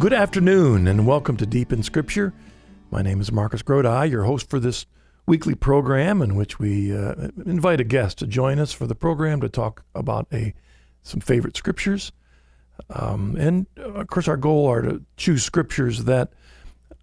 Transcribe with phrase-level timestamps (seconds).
[0.00, 2.32] good afternoon, and welcome to Deep in Scripture.
[2.90, 4.86] My name is Marcus Grodi, your host for this
[5.26, 9.42] weekly program, in which we uh, invite a guest to join us for the program
[9.42, 10.54] to talk about a
[11.02, 12.12] some favorite scriptures.
[12.88, 16.32] Um, and of course, our goal are to choose scriptures that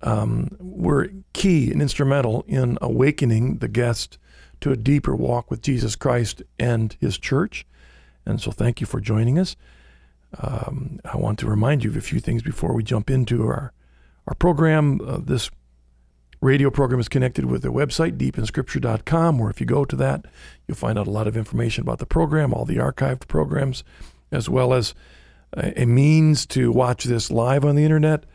[0.02, 4.18] um, were key and instrumental in awakening the guest
[4.62, 7.68] to a deeper walk with Jesus Christ and His church.
[8.26, 9.56] And so, thank you for joining us.
[10.40, 13.73] Um, I want to remind you of a few things before we jump into our
[14.27, 15.00] our program.
[15.05, 15.50] Uh, this
[16.41, 20.26] radio program is connected with the website deepinscripture.com, where if you go to that,
[20.67, 23.84] you'll find out a lot of information about the program, all the archived programs,
[24.31, 24.94] as well as
[25.53, 28.25] a, a means to watch this live on the internet.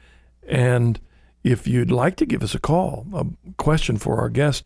[0.48, 0.98] And
[1.44, 3.26] if you'd like to give us a call, a
[3.58, 4.64] question for our guest,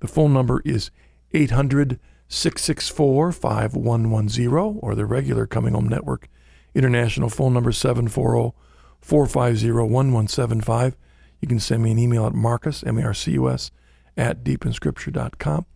[0.00, 0.90] the phone number is
[1.32, 6.28] 800 664 5110, or the regular Coming Home Network
[6.74, 8.56] International phone number 740
[9.00, 10.96] 450 1175.
[11.40, 13.70] You can send me an email at Marcus, M A R C U S,
[14.16, 15.66] at deepinscripture.com.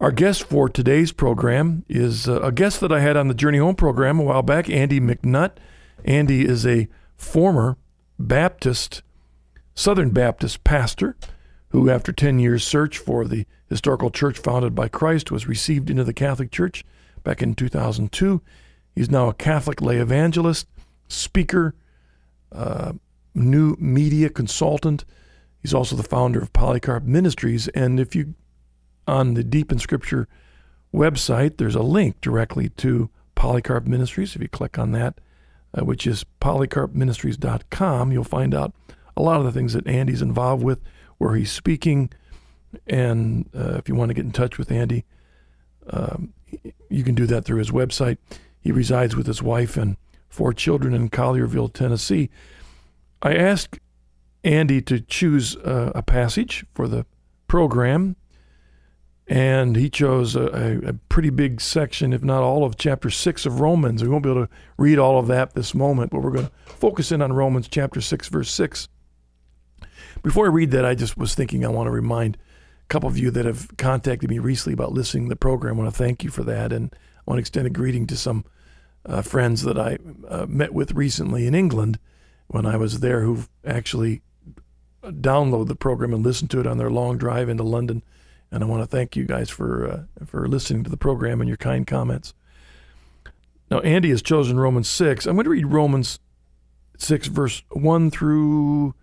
[0.00, 3.58] Our guest for today's program is uh, a guest that I had on the Journey
[3.58, 5.52] Home program a while back, Andy McNutt.
[6.04, 7.78] Andy is a former
[8.18, 9.02] Baptist,
[9.74, 11.16] Southern Baptist pastor
[11.70, 16.04] who, after 10 years' search for the historical church founded by Christ, was received into
[16.04, 16.84] the Catholic Church
[17.22, 18.40] back in 2002.
[18.96, 20.66] He's now a Catholic lay evangelist,
[21.06, 21.74] speaker,
[22.50, 22.94] uh,
[23.34, 25.04] new media consultant.
[25.60, 27.68] He's also the founder of Polycarp Ministries.
[27.68, 28.34] And if you,
[29.06, 30.26] on the Deep in Scripture
[30.94, 34.34] website, there's a link directly to Polycarp Ministries.
[34.34, 35.20] If you click on that,
[35.78, 38.72] uh, which is polycarpministries.com, you'll find out
[39.14, 40.80] a lot of the things that Andy's involved with,
[41.18, 42.10] where he's speaking.
[42.86, 45.04] And uh, if you want to get in touch with Andy,
[45.90, 46.32] um,
[46.88, 48.16] you can do that through his website.
[48.66, 49.96] He resides with his wife and
[50.28, 52.30] four children in Collierville, Tennessee.
[53.22, 53.78] I asked
[54.42, 57.06] Andy to choose a, a passage for the
[57.46, 58.16] program,
[59.28, 63.60] and he chose a, a, pretty big section, if not all of chapter six of
[63.60, 64.02] Romans.
[64.02, 66.52] We won't be able to read all of that this moment, but we're going to
[66.64, 68.88] focus in on Romans chapter six, verse six.
[70.24, 72.36] Before I read that, I just was thinking I want to remind
[72.82, 75.76] a couple of you that have contacted me recently about listening to the program.
[75.76, 78.16] I want to thank you for that, and I want to extend a greeting to
[78.16, 78.44] some
[79.06, 81.98] uh, friends that I uh, met with recently in England
[82.48, 84.22] when I was there who actually
[85.02, 88.02] download the program and listen to it on their long drive into London.
[88.50, 91.48] And I want to thank you guys for uh, for listening to the program and
[91.48, 92.34] your kind comments.
[93.70, 95.26] Now, Andy has chosen Romans 6.
[95.26, 96.20] I'm going to read Romans
[96.98, 98.94] 6, verse 1 through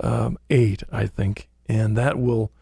[0.00, 1.48] um, 8, I think.
[1.66, 2.52] And that will,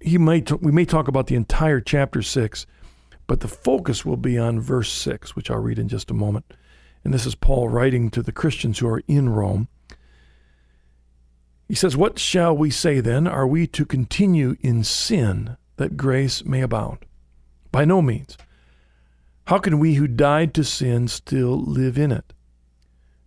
[0.00, 2.66] he might, we may talk about the entire chapter 6
[3.30, 6.52] but the focus will be on verse 6, which I'll read in just a moment.
[7.04, 9.68] And this is Paul writing to the Christians who are in Rome.
[11.68, 13.28] He says, What shall we say then?
[13.28, 17.04] Are we to continue in sin that grace may abound?
[17.70, 18.36] By no means.
[19.46, 22.32] How can we who died to sin still live in it?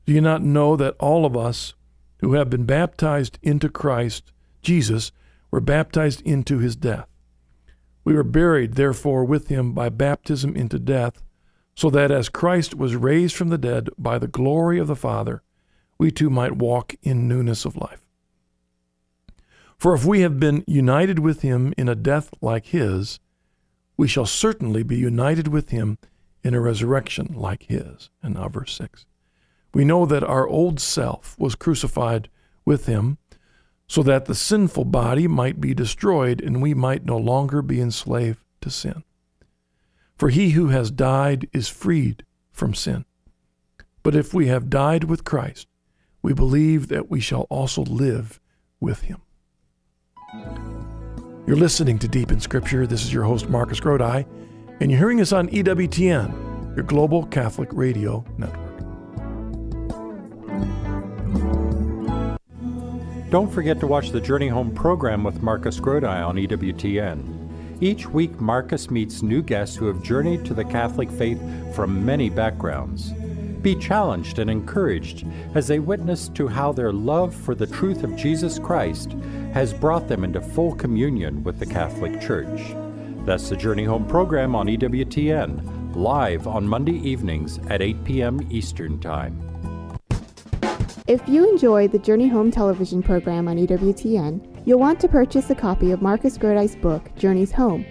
[0.05, 1.75] Do you not know that all of us
[2.17, 5.13] who have been baptized into Christ Jesus
[5.49, 7.07] were baptized into his death?
[8.03, 11.23] We were buried, therefore, with him by baptism into death,
[11.75, 15.41] so that as Christ was raised from the dead by the glory of the Father,
[15.97, 18.03] we too might walk in newness of life.
[19.77, 23.19] For if we have been united with him in a death like his,
[23.97, 25.97] we shall certainly be united with him
[26.43, 28.09] in a resurrection like his.
[28.21, 29.05] And now, verse 6.
[29.73, 32.29] We know that our old self was crucified
[32.65, 33.17] with him
[33.87, 38.39] so that the sinful body might be destroyed and we might no longer be enslaved
[38.61, 39.03] to sin.
[40.15, 43.05] For he who has died is freed from sin.
[44.03, 45.67] But if we have died with Christ,
[46.21, 48.39] we believe that we shall also live
[48.79, 49.21] with him.
[51.45, 52.87] You're listening to Deep in Scripture.
[52.87, 54.25] This is your host, Marcus Grodi,
[54.79, 58.62] and you're hearing us on EWTN, your global Catholic radio network.
[63.33, 67.81] Don't forget to watch the Journey Home program with Marcus Grodi on EWTN.
[67.81, 71.41] Each week, Marcus meets new guests who have journeyed to the Catholic faith
[71.73, 73.11] from many backgrounds.
[73.63, 75.25] Be challenged and encouraged
[75.55, 79.13] as they witness to how their love for the truth of Jesus Christ
[79.51, 82.75] has brought them into full communion with the Catholic Church.
[83.25, 88.47] That's the Journey Home program on EWTN, live on Monday evenings at 8 p.m.
[88.51, 89.72] Eastern Time.
[91.05, 95.55] If you enjoy the Journey Home television program on EWTN, you'll want to purchase a
[95.55, 97.85] copy of Marcus Grodi's book, Journeys Home.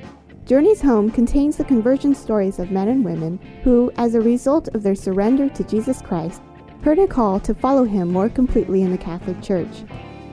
[0.47, 4.83] Journeys Home contains the conversion stories of men and women who, as a result of
[4.83, 6.41] their surrender to Jesus Christ,
[6.83, 9.85] heard a call to follow him more completely in the Catholic Church.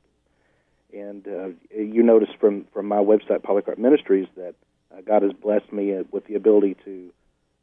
[0.93, 4.55] And uh, you notice from from my website Polycarp Ministries that
[4.93, 7.13] uh, God has blessed me uh, with the ability to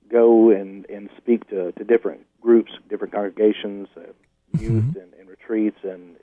[0.09, 4.01] go and and speak to to different groups, different congregations, uh,
[4.57, 4.99] youth mm-hmm.
[4.99, 6.15] and, and retreats, and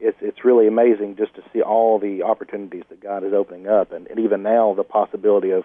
[0.00, 3.92] it's it's really amazing just to see all the opportunities that God is opening up,
[3.92, 5.64] and, and even now the possibility of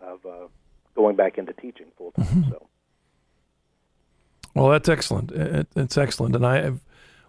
[0.00, 0.46] of uh,
[0.94, 2.26] going back into teaching full time.
[2.26, 2.50] Mm-hmm.
[2.50, 2.66] So,
[4.56, 5.30] well, that's excellent.
[5.32, 6.80] It, it's excellent, and I have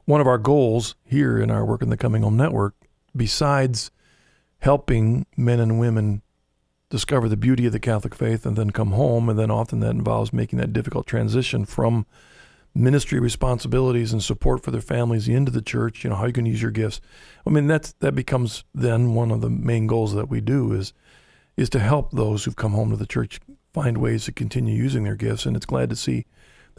[0.06, 2.74] one of our goals here in our work in the Coming Home Network,
[3.16, 3.92] besides
[4.60, 6.22] helping men and women
[6.90, 9.92] discover the beauty of the Catholic faith and then come home, and then often that
[9.92, 12.06] involves making that difficult transition from
[12.74, 16.46] ministry responsibilities and support for their families into the church, you know, how you can
[16.46, 17.02] use your gifts.
[17.46, 20.94] I mean, that's that becomes then one of the main goals that we do is
[21.58, 23.42] is to help those who've come home to the church
[23.74, 25.46] find ways to continue using their gifts.
[25.46, 26.26] And it's glad to see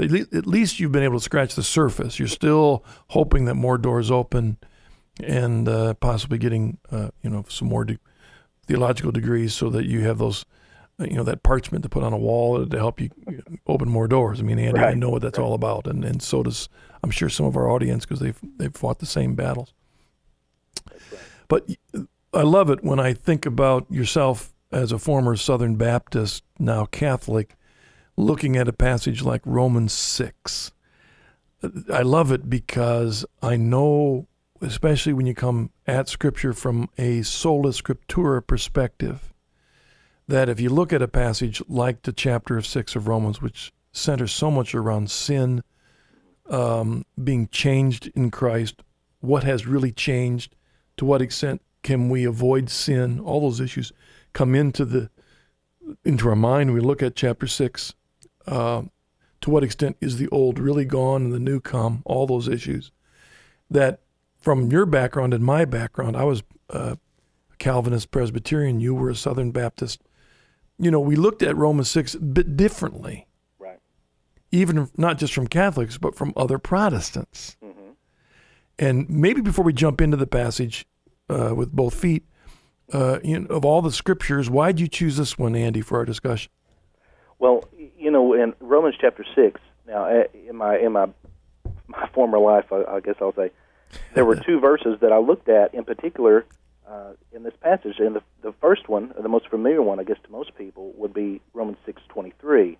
[0.00, 2.18] at least you've been able to scratch the surface.
[2.18, 4.58] You're still hoping that more doors open
[5.22, 7.98] and uh, possibly getting, uh, you know, some more de-
[8.66, 10.44] theological degrees so that you have those
[11.00, 13.10] you know that parchment to put on a wall to help you
[13.66, 14.40] open more doors.
[14.40, 14.90] I mean, Andy, right.
[14.90, 16.68] I know what that's all about, and, and so does
[17.02, 19.72] I'm sure some of our audience because they've they've fought the same battles.
[21.46, 21.68] But
[22.34, 27.54] I love it when I think about yourself as a former Southern Baptist, now Catholic,
[28.18, 30.72] looking at a passage like Romans six.
[31.92, 34.26] I love it because I know,
[34.60, 39.32] especially when you come at Scripture from a sola scriptura perspective
[40.26, 43.72] that if you look at a passage like the chapter of six of Romans, which
[43.92, 45.62] centers so much around sin,
[46.50, 48.82] um, being changed in Christ,
[49.20, 50.54] what has really changed,
[50.96, 53.92] to what extent can we avoid sin, all those issues
[54.32, 55.10] come into the
[56.04, 56.74] into our mind.
[56.74, 57.94] We look at chapter six.
[58.48, 58.82] Uh,
[59.40, 62.02] to what extent is the old really gone and the new come?
[62.04, 62.90] All those issues.
[63.70, 64.00] That
[64.40, 66.96] from your background and my background, I was uh,
[67.52, 68.80] a Calvinist Presbyterian.
[68.80, 70.02] You were a Southern Baptist
[70.78, 73.26] you know, we looked at Romans 6 a bit differently.
[73.58, 73.80] Right.
[74.52, 77.56] Even not just from Catholics, but from other Protestants.
[77.62, 77.90] Mm-hmm.
[78.78, 80.86] And maybe before we jump into the passage
[81.28, 82.24] uh, with both feet,
[82.92, 85.98] uh, you know, of all the scriptures, why did you choose this one, Andy, for
[85.98, 86.50] our discussion?
[87.38, 91.06] Well, you know, in Romans chapter 6, now, eh, in my, in my,
[91.86, 93.50] my former life, I, I guess I'll say,
[94.14, 96.44] there were two verses that I looked at in particular
[96.88, 97.96] uh, in this passage.
[97.98, 101.12] And the, the first one, the most familiar one, I guess, to most people, would
[101.12, 102.78] be Romans six twenty three.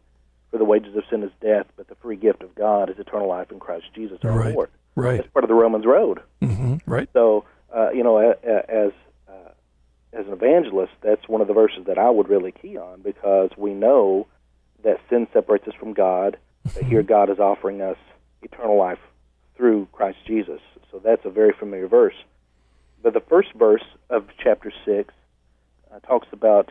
[0.50, 3.28] For the wages of sin is death, but the free gift of God is eternal
[3.28, 4.54] life in Christ Jesus our right.
[4.54, 4.70] Lord.
[4.94, 5.18] Right.
[5.18, 6.22] That's part of the Romans road.
[6.40, 6.90] Mm-hmm.
[6.90, 7.06] Right.
[7.12, 7.44] So,
[7.74, 8.92] uh, you know, as
[9.28, 9.50] uh,
[10.14, 13.50] as an evangelist, that's one of the verses that I would really key on because
[13.58, 14.26] we know
[14.84, 16.36] that sin separates us from God.
[16.64, 17.08] But here, mm-hmm.
[17.08, 17.96] God is offering us
[18.42, 18.98] eternal life
[19.56, 20.60] through Christ Jesus.
[20.90, 22.14] So that's a very familiar verse.
[23.02, 25.14] But the first verse of chapter 6
[25.92, 26.70] uh, talks about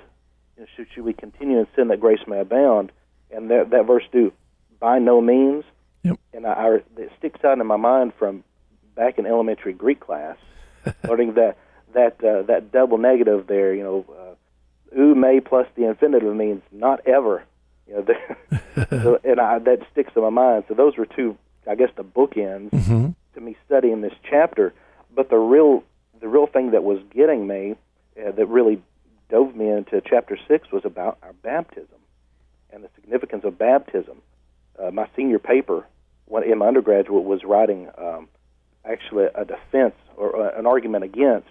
[0.55, 2.91] you know, should, should we continue in sin that grace may abound?
[3.31, 4.33] And that, that verse do
[4.79, 5.63] by no means.
[6.03, 6.19] Yep.
[6.33, 8.43] And I, I, it sticks out in my mind from
[8.95, 10.37] back in elementary Greek class,
[11.07, 11.57] learning that
[11.93, 16.61] that uh, that double negative there, you know, uh, "ou may" plus the infinitive means
[16.71, 17.43] not ever.
[17.87, 18.57] You know,
[18.89, 20.65] so, and I, that sticks in my mind.
[20.67, 21.37] So those were two,
[21.69, 23.09] I guess, the bookends Mm-hmm.
[23.35, 24.73] to me studying this chapter.
[25.15, 25.83] But the real
[26.19, 27.75] the real thing that was getting me,
[28.19, 28.81] uh, that really
[29.29, 31.99] dove me into chapter six, was about our baptism
[32.71, 34.17] and the significance of baptism.
[34.81, 35.85] Uh, my senior paper,
[36.25, 38.27] when in my undergraduate, was writing um,
[38.83, 41.47] actually a defense or uh, an argument against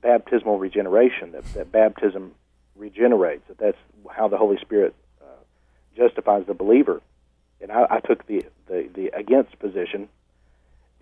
[0.00, 1.32] baptismal regeneration.
[1.32, 2.32] That, that baptism
[2.76, 3.42] regenerates.
[3.48, 3.78] That that's
[4.10, 4.94] how the Holy Spirit
[5.98, 7.02] justifies the believer.
[7.60, 10.08] And I, I took the, the the against position,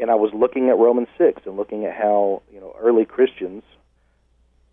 [0.01, 3.63] and I was looking at Romans six and looking at how you know early Christians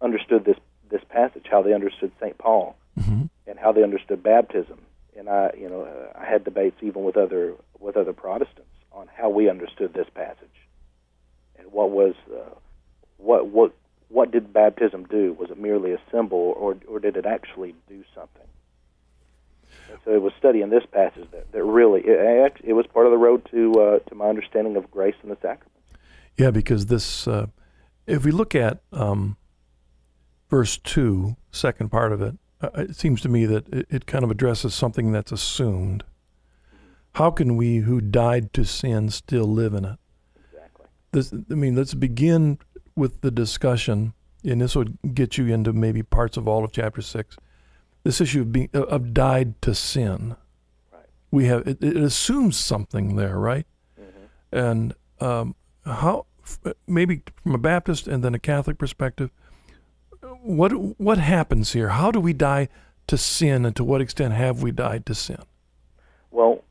[0.02, 0.58] understood this
[0.90, 3.24] this passage, how they understood Saint Paul, Mm-hmm.
[3.48, 4.80] and how they understood baptism.
[5.18, 9.08] And I, you know, uh, I had debates even with other with other Protestants on
[9.18, 10.58] how we understood this passage,
[11.58, 12.54] and what was uh,
[13.18, 13.74] what what
[14.10, 15.34] what did baptism do?
[15.34, 18.48] Was it merely a symbol, or or did it actually do something?
[19.90, 23.12] And so it was studying this passage that, that really it, it was part of
[23.12, 25.70] the road to uh, to my understanding of grace and the sacraments.
[26.38, 27.48] Yeah, because this, uh,
[28.08, 29.38] if we look at um,
[30.50, 34.24] verse 2, second part of it, uh, it seems to me that it, it kind
[34.24, 36.04] of addresses something that's assumed.
[37.16, 40.00] How can we who died to sin still live in it?
[40.52, 40.86] Exactly.
[41.12, 42.58] This, I mean, let's begin
[42.96, 44.14] with the discussion,
[44.44, 47.38] and this would get you into maybe parts of all of chapter 6.
[48.04, 50.36] This issue of, being, of died to sin.
[50.92, 51.06] Right.
[51.32, 53.66] We have, it, it assumes something there, right?
[54.00, 54.58] Mm-hmm.
[54.58, 55.56] and um,
[55.86, 56.26] how
[56.88, 59.32] maybe from a Baptist and then a Catholic perspective,
[60.42, 61.90] what what happens here?
[61.90, 62.70] How do we die
[63.08, 65.44] to sin, and to what extent have we died to sin?
[66.32, 66.64] Well,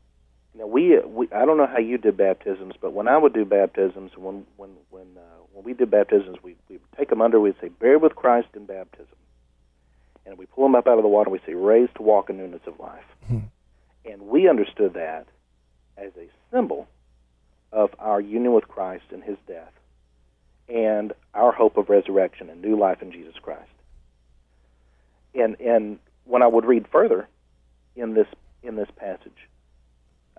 [0.55, 3.33] you know, we, we I don't know how you did baptisms, but when I would
[3.33, 7.23] do baptisms, when when when uh, when we did baptisms, we we would take them
[7.23, 7.41] under.
[7.41, 9.17] We'd say, "Bear with Christ in baptism,"
[10.33, 11.29] and we pull them up out of the water.
[11.29, 13.41] and We say, "Raised to walk in newness of life," Hmm.
[14.07, 15.27] and we understood that
[15.99, 16.89] as a symbol
[17.71, 19.73] of our union with Christ and His death,
[20.71, 23.71] and our hope of resurrection and new life in Jesus Christ.
[25.35, 27.29] And and when I would read further
[27.95, 28.29] in this
[28.63, 29.49] in this passage,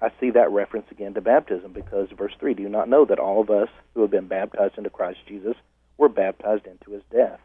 [0.01, 3.19] I see that reference again to baptism because verse 3 Do you not know that
[3.19, 5.55] all of us who have been baptized into Christ Jesus
[5.97, 7.39] were baptized into his death?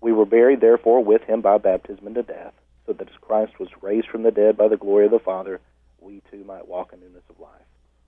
[0.00, 2.54] We were buried, therefore, with him by baptism into death,
[2.86, 5.60] so that as Christ was raised from the dead by the glory of the Father,
[6.00, 7.50] we too might walk in newness of life.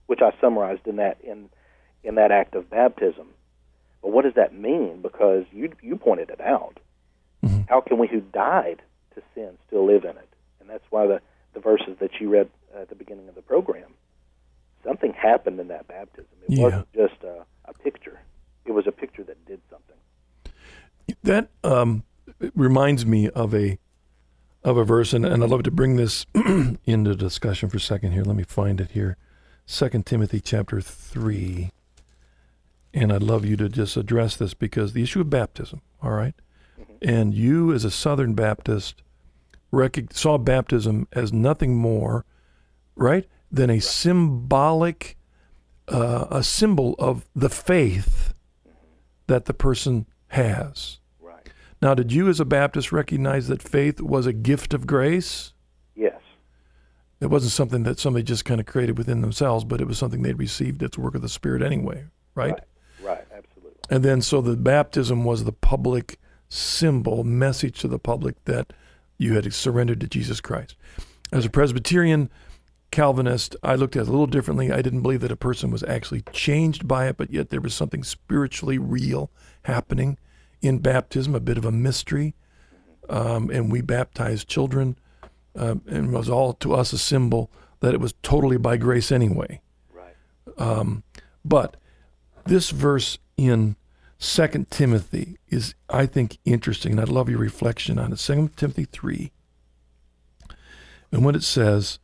[0.07, 1.49] Which I summarized in that in
[2.03, 3.27] in that act of baptism.
[4.01, 5.01] But what does that mean?
[5.01, 6.79] Because you you pointed it out.
[7.43, 7.69] Mhm.
[7.69, 8.81] How can we who died
[9.15, 10.29] to sin still live in it?
[10.59, 11.21] And that's why the
[11.53, 13.93] the verses that you read at the beginning of the program,
[14.83, 16.25] something happened in that baptism.
[16.47, 16.63] It Yeah.
[16.63, 18.19] wasn't just a, a picture;
[18.65, 19.95] it was a picture that did something.
[21.23, 22.03] That um,
[22.55, 23.79] reminds me of a
[24.63, 26.25] of a verse, and, and I'd love to bring this
[26.85, 28.23] into discussion for a second here.
[28.23, 29.17] Let me find it here,
[29.65, 31.71] Second Timothy chapter three,
[32.93, 35.81] and I'd love you to just address this because the issue of baptism.
[36.01, 36.35] All right?
[37.03, 39.03] and you as a Southern Baptist
[39.71, 42.25] rec- saw baptism as nothing more,
[42.95, 45.17] right, than a symbolic,
[45.89, 48.33] uh, a symbol of the faith
[49.27, 50.99] that the person has.
[51.83, 55.51] Now, did you as a Baptist recognize that faith was a gift of grace?
[55.95, 56.15] Yes.
[57.19, 60.21] It wasn't something that somebody just kind of created within themselves, but it was something
[60.21, 62.53] they'd received at the work of the Spirit anyway, right?
[62.53, 62.63] Right.
[63.03, 63.25] Right.
[63.35, 63.73] Absolutely.
[63.89, 68.71] And then so the baptism was the public symbol, message to the public that
[69.17, 70.77] you had surrendered to Jesus Christ.
[71.33, 72.29] As a Presbyterian
[72.91, 74.71] Calvinist, I looked at it a little differently.
[74.71, 77.73] I didn't believe that a person was actually changed by it, but yet there was
[77.73, 79.31] something spiritually real
[79.63, 80.17] happening
[80.63, 82.33] in baptism, a bit of a mystery.
[83.09, 84.97] Um, and we baptized children,
[85.57, 87.51] um, and it was all to us a symbol
[87.81, 89.59] that it was totally by grace anyway.
[89.93, 90.15] Right.
[90.57, 91.03] Um,
[91.43, 91.75] but
[92.45, 93.75] this verse in
[94.17, 98.19] Second Timothy is, I think, interesting, and I'd love your reflection on it.
[98.19, 99.33] Second Timothy three,
[101.11, 101.99] and when it says,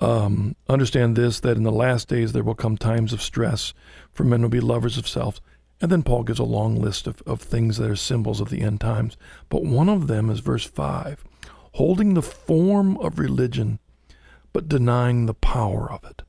[0.00, 3.74] um, "Understand this: that in the last days there will come times of stress,
[4.14, 5.42] for men will be lovers of self."
[5.82, 8.60] And then Paul gives a long list of, of things that are symbols of the
[8.60, 9.16] end times.
[9.48, 11.24] But one of them is verse 5
[11.76, 13.78] holding the form of religion,
[14.52, 16.20] but denying the power of it.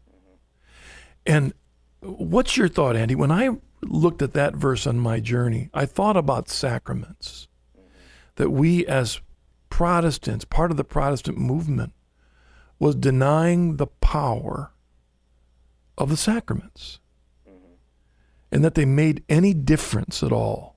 [1.25, 1.53] And
[2.00, 3.13] what's your thought, Andy?
[3.13, 3.50] When I
[3.81, 7.50] looked at that verse on my journey, I thought about sacraments.
[8.38, 9.19] That we, as
[9.69, 11.93] Protestants, part of the Protestant movement,
[12.79, 14.72] was denying the power
[15.98, 17.00] of the sacraments
[18.53, 20.75] and that they made any difference at all.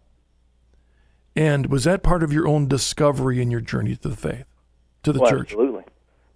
[1.37, 4.47] And was that part of your own discovery in your journey to the faith,
[5.03, 5.53] to the well, church?
[5.53, 5.85] Absolutely.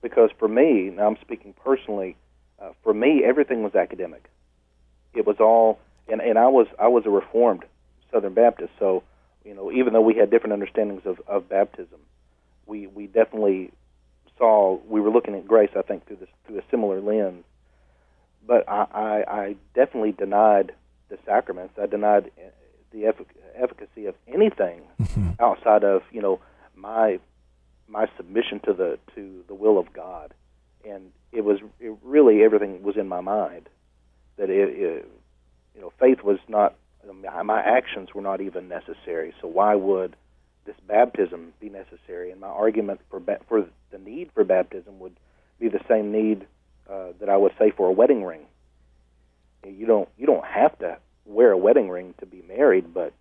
[0.02, 2.16] Because for me, now I'm speaking personally,
[2.61, 4.30] uh, for me, everything was academic.
[5.14, 5.78] It was all,
[6.09, 7.64] and, and I was I was a Reformed
[8.12, 9.02] Southern Baptist, so
[9.42, 12.00] you know, even though we had different understandings of, of baptism,
[12.66, 13.73] we we definitely
[14.37, 15.70] saw we were looking at grace.
[15.75, 17.44] I think through this through a similar lens,
[18.47, 20.73] but I I, I definitely denied
[21.11, 21.75] the sacraments.
[21.81, 22.31] I denied
[22.93, 25.31] the effic- efficacy of anything Mm-hmm.
[25.40, 26.40] outside of you know
[26.76, 27.19] my
[27.88, 30.33] my submission to the to the will of God,
[30.88, 33.69] and it was it really everything was in my mind
[34.37, 35.09] that it, it
[35.75, 36.75] you know faith was not
[37.45, 39.33] my actions were not even necessary.
[39.40, 40.14] So why would
[40.67, 42.31] this baptism be necessary?
[42.31, 45.17] And my argument for ba- for the need for baptism would
[45.59, 46.47] be the same need
[46.88, 48.43] uh, that I would say for a wedding ring.
[49.67, 53.12] You don't you don't have to wear a wedding ring to be married, but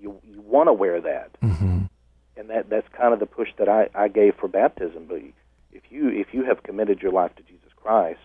[0.00, 1.82] you you want to wear that, hmm
[2.36, 5.06] and that that's kind of the push that I, I gave for baptism.
[5.08, 5.22] But
[5.72, 8.20] if you if you have committed your life to Jesus Christ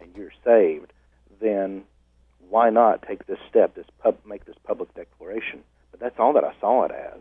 [0.00, 0.92] and you're saved,
[1.40, 1.84] then
[2.48, 5.62] why not take this step, this pub, make this public declaration?
[5.90, 7.20] But that's all that I saw it as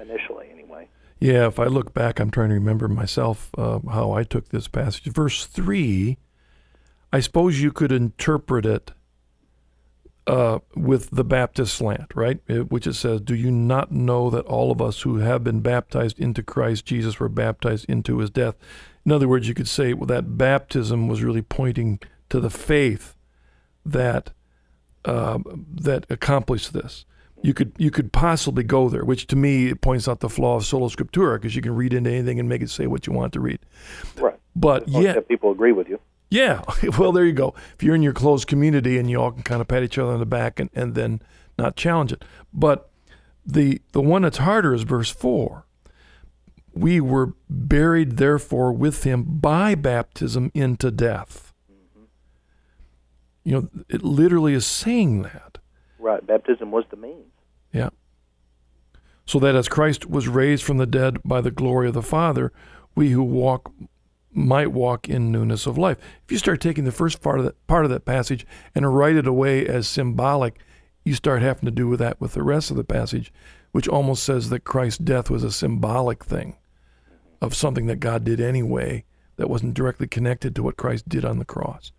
[0.00, 0.88] initially, anyway.
[1.18, 4.68] Yeah, if I look back, I'm trying to remember myself uh, how I took this
[4.68, 5.04] passage.
[5.04, 6.18] Verse 3,
[7.12, 8.92] I suppose you could interpret it
[10.26, 12.40] uh, with the Baptist slant, right?
[12.50, 15.60] Uh, Which it says, Do you not know that all of us who have been
[15.60, 18.56] baptized into Christ Jesus were baptized into his death?
[19.04, 23.14] In other words, you could say well, that baptism was really pointing to the faith
[23.84, 24.32] that
[25.04, 25.38] uh,
[25.70, 27.04] that accomplished this.
[27.42, 30.56] You could you could possibly go there, which to me it points out the flaw
[30.56, 33.12] of sola scriptura because you can read into anything and make it say what you
[33.12, 33.60] want to read.
[34.16, 34.38] Right.
[34.56, 36.00] But As long as yet, people agree with you.
[36.30, 36.62] Yeah,
[36.98, 37.54] well there you go.
[37.74, 40.12] If you're in your closed community and you all can kind of pat each other
[40.12, 41.20] on the back and, and then
[41.58, 42.24] not challenge it.
[42.52, 42.90] But
[43.44, 45.66] the the one that's harder is verse four.
[46.74, 51.54] We were buried therefore with him by baptism into death.
[53.44, 55.58] You know, it literally is saying that.
[55.98, 56.26] Right.
[56.26, 57.30] Baptism was the means.
[57.72, 57.90] Yeah.
[59.24, 62.52] So that as Christ was raised from the dead by the glory of the Father,
[62.94, 63.72] we who walk
[64.36, 65.98] might walk in newness of life.
[66.24, 69.16] If you start taking the first part of that part of that passage and write
[69.16, 70.58] it away as symbolic,
[71.04, 73.32] you start having to do with that with the rest of the passage,
[73.72, 76.56] which almost says that Christ's death was a symbolic thing
[77.40, 79.04] of something that God did anyway
[79.36, 81.92] that wasn't directly connected to what Christ did on the cross.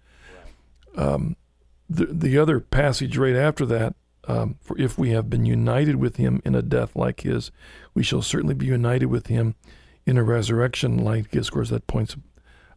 [0.95, 1.35] Um,
[1.89, 3.95] the the other passage right after that
[4.27, 7.51] um, for if we have been united with him in a death like his,
[7.93, 9.55] we shall certainly be united with him
[10.05, 11.47] in a resurrection like his.
[11.47, 12.15] Of course, that points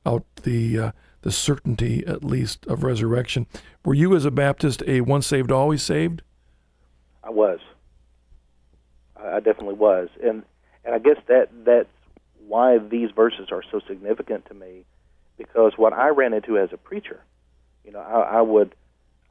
[0.04, 3.46] out the uh, the certainty, at least, of resurrection.
[3.84, 6.22] Were you, as a Baptist, a once saved, always saved?
[7.22, 7.60] I was.
[9.16, 10.42] I definitely was, and
[10.84, 11.88] and I guess that that's
[12.48, 14.86] why these verses are so significant to me,
[15.36, 17.20] because what I ran into as a preacher,
[17.84, 18.74] you know, I, I would,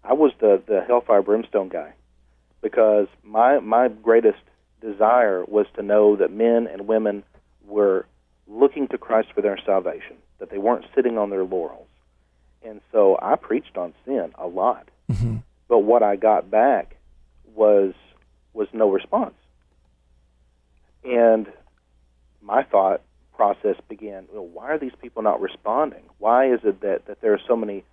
[0.04, 1.94] I was the the hellfire brimstone guy,
[2.62, 4.40] because my my greatest
[4.80, 7.24] desire was to know that men and women
[7.66, 8.06] were
[8.48, 11.88] looking to Christ for their salvation, that they weren't sitting on their laurels,
[12.64, 14.88] and so I preached on sin a lot.
[15.12, 15.38] Mm-hmm.
[15.68, 16.96] But what I got back
[17.56, 17.94] was
[18.54, 19.36] was no response.
[21.04, 21.48] And
[22.42, 23.02] my thought
[23.36, 26.04] process began, well, why are these people not responding?
[26.18, 27.84] Why is it that, that there are so many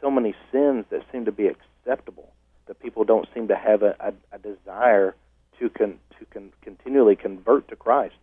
[0.00, 2.32] so many sins that seem to be acceptable,
[2.66, 5.14] that people don't seem to have a, a, a desire
[5.58, 8.14] to con, to con, continually convert to Christ,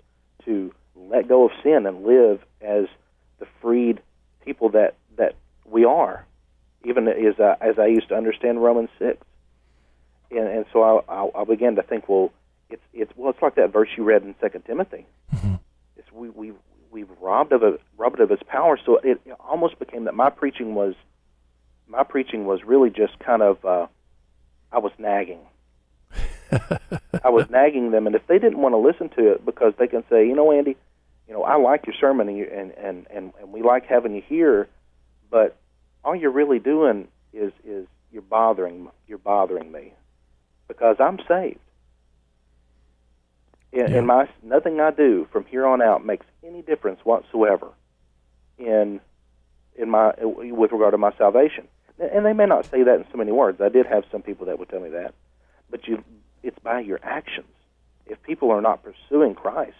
[0.45, 2.85] to let go of sin and live as
[3.39, 4.01] the freed
[4.43, 6.25] people that, that we are,
[6.83, 9.23] even as I, as I used to understand Romans six,
[10.31, 12.31] and and so I, I, I began to think, well,
[12.69, 15.05] it's it's well, it's like that verse you read in Second Timothy.
[15.97, 16.53] It's we we
[16.91, 20.29] we've robbed of a robbed of its power, so it, it almost became that my
[20.29, 20.95] preaching was
[21.87, 23.87] my preaching was really just kind of uh,
[24.71, 25.39] I was nagging.
[27.23, 29.87] I was nagging them, and if they didn't want to listen to it because they
[29.87, 30.77] can say, you know, Andy,
[31.27, 34.15] you know, I like your sermon, and you, and, and and and we like having
[34.15, 34.67] you here,
[35.29, 35.57] but
[36.03, 39.93] all you're really doing is is you're bothering you're bothering me
[40.67, 41.59] because I'm saved.
[43.73, 43.97] And, Yeah.
[43.97, 47.67] and my nothing I do from here on out makes any difference whatsoever
[48.57, 49.01] in
[49.75, 51.67] in my with regard to my salvation.
[51.99, 53.59] And they may not say that in so many words.
[53.59, 55.15] I did have some people that would tell me that,
[55.69, 56.03] but you,
[56.43, 57.47] it's by your actions.
[58.05, 59.75] If people are not pursuing Christ,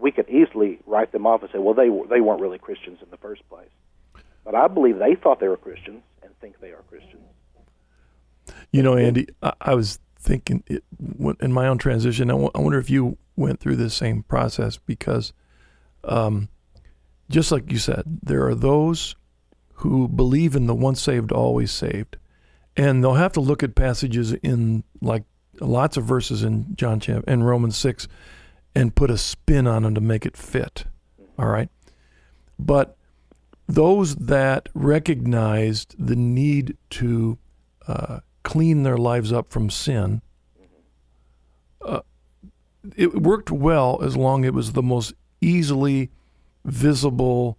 [0.00, 2.98] we could easily write them off and say, "Well, they were- they weren't really Christians
[3.02, 3.70] in the first place."
[4.44, 7.22] But I believe they thought they were Christians and think they are Christians.
[8.70, 10.84] You know, Andy, I, I was thinking it,
[11.40, 12.30] in my own transition.
[12.30, 15.32] I, w- I wonder if you went through this same process because,
[16.04, 16.48] um,
[17.28, 19.16] just like you said, there are those
[19.80, 22.16] who believe in the once saved, always saved,
[22.76, 25.24] and they'll have to look at passages in like
[25.60, 28.08] lots of verses in John chapter and Romans six,
[28.76, 30.84] and put a spin on them to make it fit.
[31.38, 31.70] All right,
[32.58, 32.96] but
[33.66, 37.38] those that recognized the need to
[37.88, 40.20] uh, clean their lives up from sin,
[41.84, 42.00] uh,
[42.94, 46.10] it worked well as long as it was the most easily
[46.64, 47.58] visible,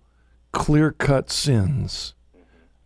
[0.51, 2.13] clear cut sins.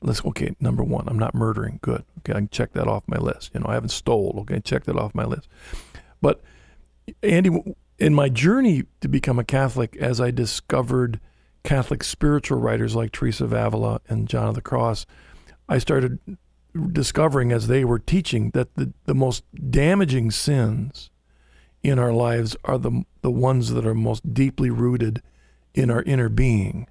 [0.02, 0.56] Let's okay.
[0.60, 1.80] Number one, I'm not murdering.
[1.82, 2.06] Good.
[2.20, 3.52] Okay, I can check that off my list.
[3.54, 4.38] You know, I haven't stole.
[4.42, 5.48] Okay, check that off my list.
[6.22, 6.42] But
[7.22, 7.52] Andy,
[8.02, 11.20] in my journey to become a Catholic, as I discovered
[11.64, 15.06] Catholic spiritual writers like Teresa of Avila and John of the Cross,
[15.70, 16.18] I started
[16.92, 21.12] discovering as they were teaching that the, the most damaging sins
[21.84, 25.22] in our lives are the, the ones that are most deeply rooted
[25.76, 26.88] in our inner being.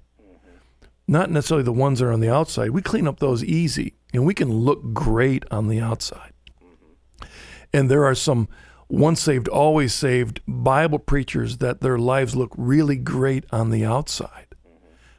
[1.09, 2.69] Not necessarily the ones that are on the outside.
[2.69, 6.31] We clean up those easy and we can look great on the outside.
[7.73, 8.47] And there are some
[8.91, 14.47] once saved, always saved Bible preachers that their lives look really great on the outside.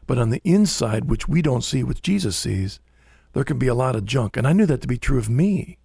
[0.06, 2.80] But on the inside, which we don't see, which Jesus sees,
[3.32, 4.36] there can be a lot of junk.
[4.36, 5.78] And I knew that to be true of me.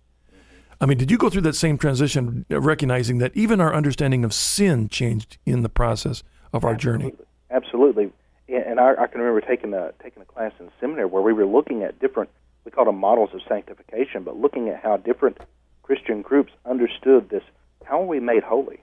[0.80, 4.34] I mean, did you go through that same transition, recognizing that even our understanding of
[4.34, 6.24] sin changed in the process
[6.54, 7.12] of our Absolutely.
[7.12, 7.18] journey?
[7.50, 8.12] Absolutely.
[8.50, 11.46] And I, I can remember taking a taking a class in seminary where we were
[11.46, 12.30] looking at different
[12.68, 15.38] we call them models of sanctification, but looking at how different
[15.84, 17.44] Christian groups understood this.
[17.84, 18.82] How are we made holy?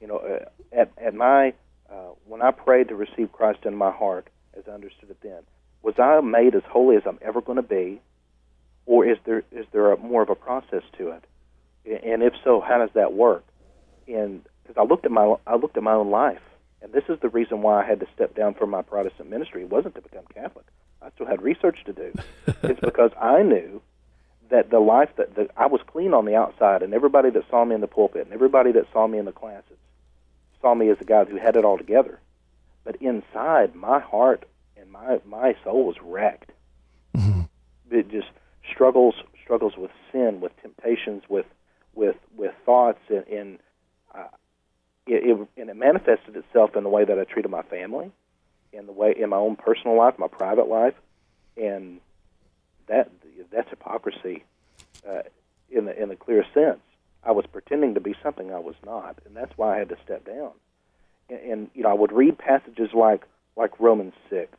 [0.00, 1.54] You know, uh, at at my
[1.90, 5.42] uh, when I prayed to receive Christ in my heart, as I understood it then,
[5.82, 8.00] was I made as holy as I'm ever going to be,
[8.86, 11.24] or is there is there a, more of a process to it?
[12.04, 13.44] And if so, how does that work?
[14.08, 16.42] And because I looked at my I looked at my own life,
[16.82, 19.62] and this is the reason why I had to step down from my Protestant ministry.
[19.62, 20.66] It wasn't to become Catholic.
[21.02, 22.12] I still had research to do.
[22.62, 23.82] it's because I knew
[24.50, 27.64] that the life that, that I was clean on the outside, and everybody that saw
[27.64, 29.78] me in the pulpit, and everybody that saw me in the classes,
[30.60, 32.20] saw me as a guy who had it all together.
[32.84, 34.44] But inside, my heart
[34.76, 36.50] and my my soul was wrecked.
[37.16, 37.42] Mm-hmm.
[37.90, 38.28] It just
[38.70, 41.46] struggles struggles with sin, with temptations, with
[41.94, 43.58] with with thoughts, and, and
[44.14, 44.28] uh,
[45.06, 48.10] it, it and it manifested itself in the way that I treated my family,
[48.72, 50.94] in the way in my own personal life, my private life,
[51.56, 52.00] and
[52.86, 53.10] that
[53.50, 54.44] that's hypocrisy
[55.08, 55.22] uh,
[55.70, 56.80] in the in the clear sense.
[57.22, 59.96] I was pretending to be something I was not, and that's why I had to
[60.04, 60.50] step down.
[61.30, 63.22] And, and you know, I would read passages like
[63.56, 64.56] like Romans six.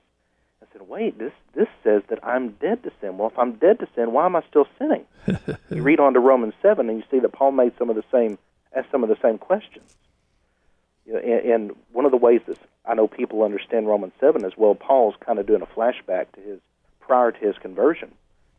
[0.61, 3.17] I said, "Wait, this this says that I'm dead to sin.
[3.17, 5.05] Well, if I'm dead to sin, why am I still sinning?"
[5.69, 8.03] you read on to Romans seven, and you see that Paul made some of the
[8.11, 8.37] same
[8.75, 9.95] asked some of the same questions.
[11.05, 14.43] You know, and, and one of the ways that I know people understand Romans seven
[14.43, 16.59] is well, Paul's kind of doing a flashback to his
[17.05, 18.13] prior to his conversion,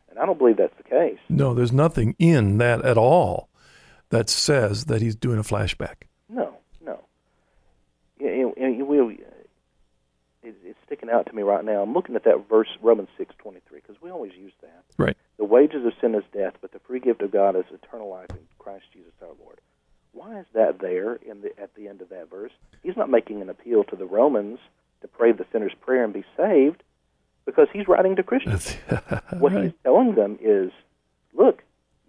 [0.08, 1.18] and I don't believe that's the case.
[1.28, 3.48] No, there's nothing in that at all
[4.10, 6.04] that says that he's doing a flashback.
[6.28, 7.00] No, no.
[8.20, 8.98] And, and we,
[10.42, 11.82] it, it's sticking out to me right now.
[11.82, 14.84] I'm looking at that verse, Romans six twenty three, because we always use that.
[14.96, 15.16] Right.
[15.38, 18.30] The wages of sin is death, but the free gift of God is eternal life
[18.30, 19.60] in Christ Jesus our Lord.
[20.12, 22.52] Why is that there in the at the end of that verse?
[22.82, 24.58] He's not making an appeal to the Romans
[25.02, 26.82] to pray the sinner's prayer and be saved,
[27.46, 28.72] because he's writing to Christians.
[29.38, 29.64] what right.
[29.64, 30.72] he's telling them is,
[31.32, 31.62] look,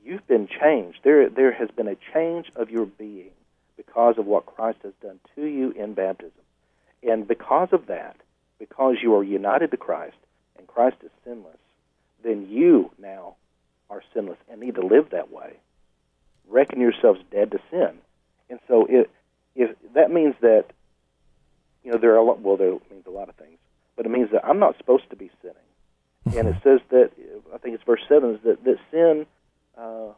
[0.04, 1.00] you've been changed.
[1.04, 3.32] There there has been a change of your being
[3.78, 6.32] because of what Christ has done to you in baptism.
[7.04, 8.18] And because of that,
[8.60, 10.18] because you are united to Christ
[10.58, 11.58] and Christ is sinless,
[12.24, 13.36] then you now
[13.90, 15.54] are sinless and need to live that way.
[16.50, 18.00] Reckon yourselves dead to sin.
[18.50, 19.10] And so it,
[19.56, 20.66] if that means that,
[21.84, 23.58] you know, there are a lot, well, there means a lot of things,
[23.98, 26.38] but it means that I'm not supposed to be sinning.
[26.38, 27.12] And it says that,
[27.54, 29.26] I think it's verse 7, is that, that sin,
[29.78, 30.14] uh,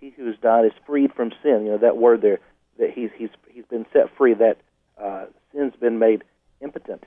[0.00, 1.64] he who has died is freed from sin.
[1.64, 2.40] You know, that word there,
[2.78, 4.58] that he's, he's, he's been set free, that
[5.02, 6.24] uh, sin's been made
[6.60, 7.04] impotent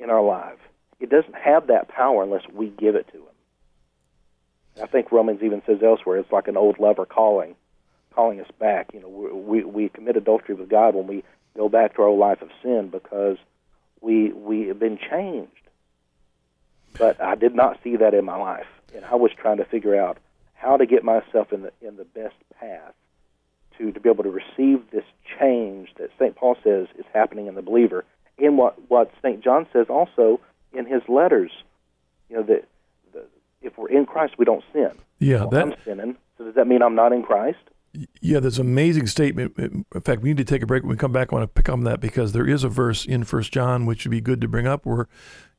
[0.00, 0.58] in our life.
[1.00, 4.82] It doesn't have that power unless we give it to him.
[4.82, 7.56] I think Romans even says elsewhere it's like an old lover calling,
[8.14, 8.90] calling us back.
[8.94, 11.24] You know, we we commit adultery with God when we
[11.56, 13.38] go back to our old life of sin because
[14.00, 15.52] we we have been changed.
[16.98, 20.00] But I did not see that in my life, and I was trying to figure
[20.00, 20.18] out
[20.54, 22.94] how to get myself in the in the best path
[23.78, 25.04] to to be able to receive this
[25.38, 26.34] change that St.
[26.34, 28.04] Paul says is happening in the believer,
[28.38, 29.42] and what what St.
[29.42, 30.40] John says also
[30.72, 31.52] in his letters.
[32.28, 32.68] You know that
[33.62, 34.92] if we're in Christ, we don't sin.
[35.18, 36.16] Yeah, well, that I'm sinning.
[36.36, 37.58] So does that mean I'm not in Christ?
[38.20, 39.54] Yeah, there's an amazing statement.
[39.58, 40.82] In fact, we need to take a break.
[40.82, 43.04] When we come back, I want to pick on that because there is a verse
[43.04, 45.08] in First John which would be good to bring up where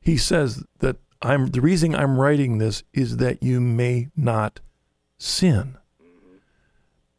[0.00, 4.60] he says that I'm the reason I'm writing this is that you may not
[5.18, 5.76] sin.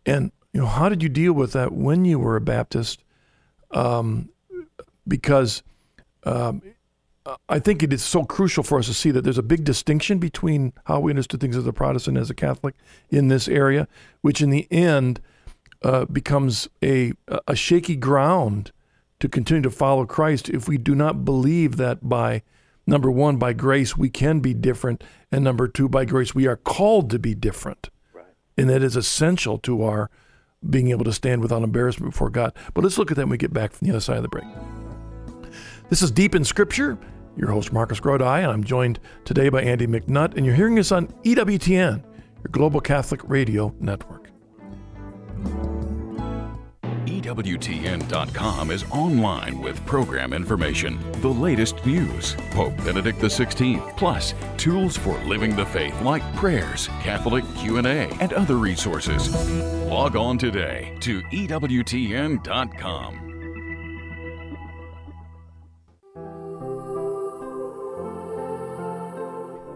[0.05, 3.03] And you know, how did you deal with that when you were a Baptist?
[3.69, 4.29] Um,
[5.07, 5.63] because
[6.23, 6.61] um,
[7.47, 10.17] I think it is so crucial for us to see that there's a big distinction
[10.17, 12.73] between how we understood things as a Protestant as a Catholic
[13.09, 13.87] in this area,
[14.21, 15.21] which in the end
[15.83, 17.13] uh, becomes a
[17.47, 18.71] a shaky ground
[19.19, 22.41] to continue to follow Christ if we do not believe that by
[22.87, 26.55] number one by grace we can be different, and number two by grace we are
[26.57, 28.25] called to be different, Right.
[28.57, 30.09] and that is essential to our
[30.67, 32.53] being able to stand without embarrassment before God.
[32.73, 34.29] But let's look at that when we get back from the other side of the
[34.29, 34.45] break.
[35.91, 36.97] This is Deep in Scripture.
[37.35, 40.89] Your host, Marcus Grodi, and I'm joined today by Andy McNutt, and you're hearing us
[40.89, 44.29] on EWTN, your Global Catholic Radio Network.
[47.05, 55.17] EWTN.com is online with program information, the latest news, Pope Benedict XVI, plus tools for
[55.25, 59.29] living the faith like prayers, Catholic Q&A, and other resources.
[59.89, 62.41] Log on today to EWTN.com.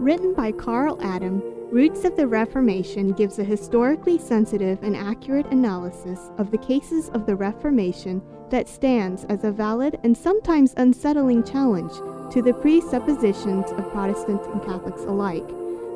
[0.05, 1.41] Written by Karl Adam,
[1.71, 7.25] Roots of the Reformation gives a historically sensitive and accurate analysis of the cases of
[7.25, 11.91] the Reformation that stands as a valid and sometimes unsettling challenge
[12.31, 15.47] to the presuppositions of Protestants and Catholics alike.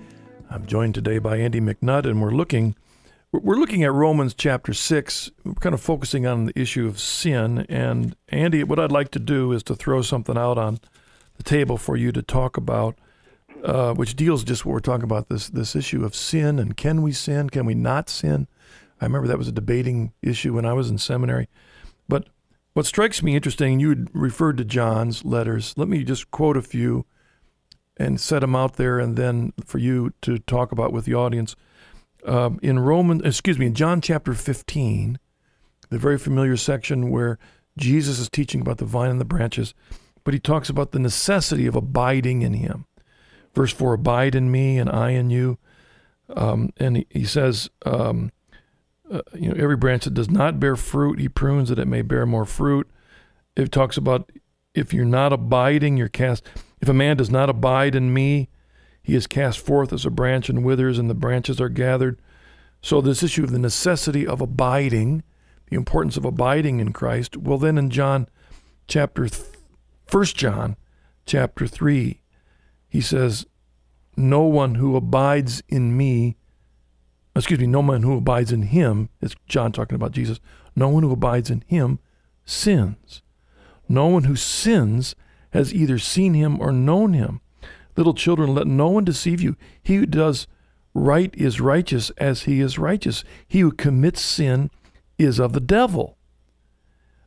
[0.48, 2.76] I'm joined today by Andy McNutt, and we're looking
[3.32, 5.30] we're looking at Romans chapter six.
[5.44, 7.66] We're kind of focusing on the issue of sin.
[7.68, 10.80] And Andy, what I'd like to do is to throw something out on
[11.42, 12.98] the table for you to talk about,
[13.64, 17.02] uh, which deals just what we're talking about this this issue of sin and can
[17.02, 17.50] we sin?
[17.50, 18.46] Can we not sin?
[19.00, 21.48] I remember that was a debating issue when I was in seminary.
[22.08, 22.28] But
[22.74, 25.74] what strikes me interesting, you referred to John's letters.
[25.76, 27.04] Let me just quote a few
[27.96, 31.54] and set them out there, and then for you to talk about with the audience.
[32.24, 35.18] Um, in Roman, excuse me, in John chapter 15,
[35.90, 37.38] the very familiar section where
[37.76, 39.74] Jesus is teaching about the vine and the branches,
[40.24, 42.86] but he talks about the necessity of abiding in him.
[43.54, 45.58] Verse 4 Abide in me, and I in you.
[46.34, 48.32] Um, and he, he says, um,
[49.10, 52.02] uh, you know, every branch that does not bear fruit, he prunes that it may
[52.02, 52.88] bear more fruit.
[53.56, 54.30] It talks about
[54.74, 56.44] if you're not abiding, you're cast.
[56.80, 58.48] If a man does not abide in me,
[59.02, 62.18] he is cast forth as a branch and withers, and the branches are gathered.
[62.80, 65.22] So, this issue of the necessity of abiding,
[65.66, 67.36] the importance of abiding in Christ.
[67.36, 68.28] Well, then in John
[68.88, 69.28] chapter,
[70.12, 70.76] 1 John
[71.24, 72.20] chapter 3,
[72.86, 73.46] he says,
[74.14, 76.36] No one who abides in me,
[77.34, 80.38] excuse me, no one who abides in him, it's John talking about Jesus,
[80.76, 81.98] no one who abides in him
[82.44, 83.22] sins.
[83.88, 85.14] No one who sins
[85.52, 87.40] has either seen him or known him.
[87.96, 89.56] Little children, let no one deceive you.
[89.82, 90.46] He who does
[90.92, 93.24] right is righteous as he is righteous.
[93.48, 94.70] He who commits sin
[95.16, 96.18] is of the devil.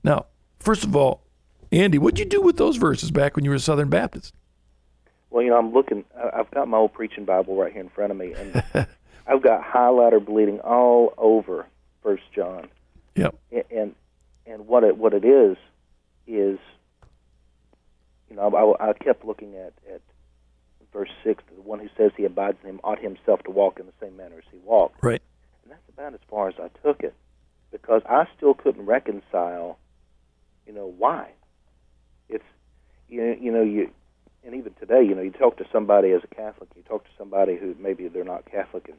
[0.03, 0.27] Now,
[0.59, 1.24] first of all,
[1.71, 4.33] Andy, what'd you do with those verses back when you were a Southern Baptist?
[5.29, 6.05] Well, you know, I'm looking.
[6.33, 8.63] I've got my old preaching Bible right here in front of me, and
[9.27, 11.65] I've got highlighter bleeding all over
[12.03, 12.67] First John.
[13.15, 13.35] Yep.
[13.71, 13.95] And
[14.45, 15.57] and what it what it is
[16.27, 16.59] is,
[18.29, 20.01] you know, I, I kept looking at at
[20.93, 21.43] verse six.
[21.53, 24.15] The one who says he abides in him ought himself to walk in the same
[24.15, 25.03] manner as he walked.
[25.03, 25.21] Right.
[25.63, 27.13] And that's about as far as I took it,
[27.71, 29.77] because I still couldn't reconcile,
[30.65, 31.29] you know, why.
[32.29, 32.43] It's,
[33.09, 33.91] you you know, you,
[34.45, 37.09] and even today, you know, you talk to somebody as a Catholic, you talk to
[37.17, 38.97] somebody who maybe they're not Catholic, and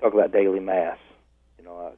[0.00, 0.98] talk about daily mass.
[1.58, 1.90] You know, I,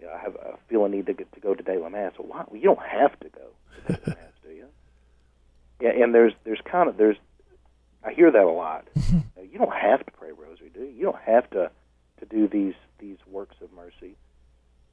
[0.00, 2.12] you know, I have I feel a need to get, to go to daily mass.
[2.18, 2.44] Well, why?
[2.48, 3.48] Well, you don't have to go
[3.86, 4.66] to daily mass, do you?
[5.80, 7.16] Yeah, and there's there's kind of there's
[8.04, 8.86] I hear that a lot.
[8.96, 10.90] you don't have to pray rosary, do you?
[10.90, 11.70] You don't have to
[12.20, 14.16] to do these these works of mercy.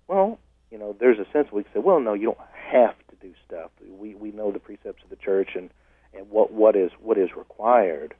[0.07, 2.37] Well, you know, there's a sense we can say, well, no, you don't
[2.71, 3.71] have to do stuff.
[3.99, 5.69] We we know the precepts of the church and
[6.13, 8.13] and what what is what is required.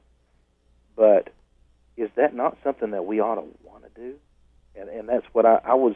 [0.96, 1.30] But
[1.96, 4.14] is that not something that we ought to want to do?
[4.74, 5.94] And and that's what I, I was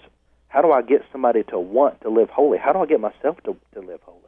[0.49, 2.59] how do I get somebody to want to live holy?
[2.59, 4.21] How do I get myself to, to live holy?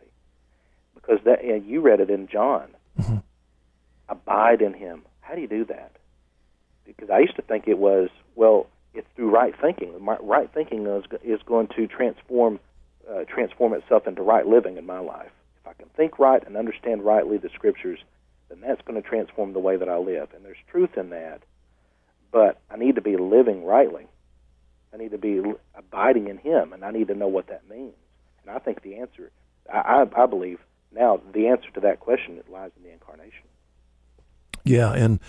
[0.94, 2.68] Because that and you read it in John.
[2.98, 3.16] Mm-hmm.
[4.08, 5.02] Abide in him.
[5.20, 5.92] How do you do that?
[6.84, 9.92] Because I used to think it was, well, it's through right thinking.
[10.04, 12.58] Right thinking is, is going to transform
[13.10, 15.30] uh, transform itself into right living in my life.
[15.60, 17.98] If I can think right and understand rightly the scriptures,
[18.48, 20.28] then that's going to transform the way that I live.
[20.34, 21.42] And there's truth in that,
[22.30, 24.06] but I need to be living rightly.
[24.92, 25.42] I need to be
[25.74, 27.94] abiding in Him, and I need to know what that means.
[28.42, 29.30] And I think the answer,
[29.72, 30.58] I, I, I believe
[30.92, 33.44] now, the answer to that question lies in the incarnation.
[34.64, 35.20] Yeah, and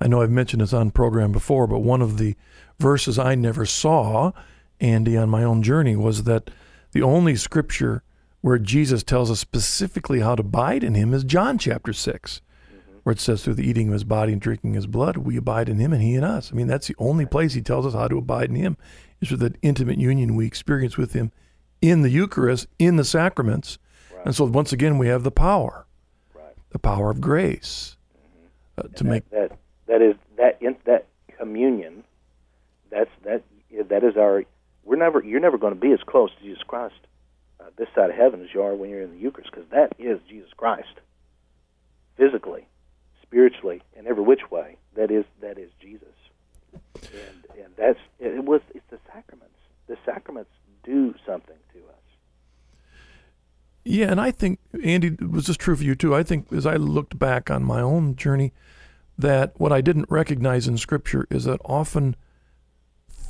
[0.00, 2.36] I know I've mentioned this on program before, but one of the
[2.78, 4.32] verses I never saw,
[4.80, 6.50] Andy, on my own journey was that
[6.92, 8.02] the only scripture
[8.40, 12.98] where Jesus tells us specifically how to abide in him is John chapter 6, mm-hmm.
[13.02, 15.68] where it says, through the eating of his body and drinking his blood, we abide
[15.68, 16.52] in him and he in us.
[16.52, 18.76] I mean, that's the only place he tells us how to abide in him,
[19.20, 21.32] is through that intimate union we experience with him
[21.82, 23.78] in the Eucharist, in the sacraments.
[24.14, 24.26] Right.
[24.26, 25.86] And so, once again, we have the power,
[26.34, 26.54] right.
[26.70, 28.86] the power of grace mm-hmm.
[28.86, 29.30] uh, to that, make.
[29.30, 32.04] That, that is, that, in, that communion,
[32.90, 33.42] that's, that,
[33.88, 34.44] that is our
[34.88, 36.94] we're never you're never going to be as close to Jesus Christ
[37.60, 39.92] uh, this side of heaven as you are when you're in the Eucharist because that
[39.98, 41.00] is Jesus Christ
[42.16, 42.66] physically,
[43.22, 44.76] spiritually, in every which way.
[44.96, 46.14] That is that is Jesus,
[46.94, 49.54] and and that's it was it's the sacraments.
[49.88, 50.50] The sacraments
[50.82, 51.94] do something to us.
[53.84, 56.14] Yeah, and I think Andy was this true for you too.
[56.14, 58.52] I think as I looked back on my own journey,
[59.18, 62.16] that what I didn't recognize in Scripture is that often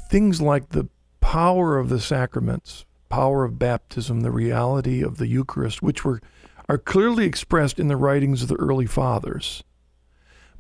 [0.09, 0.89] things like the
[1.29, 6.23] power of the sacraments, power of baptism, the reality of the Eucharist, which were
[6.71, 9.63] are clearly expressed in the writings of the early fathers,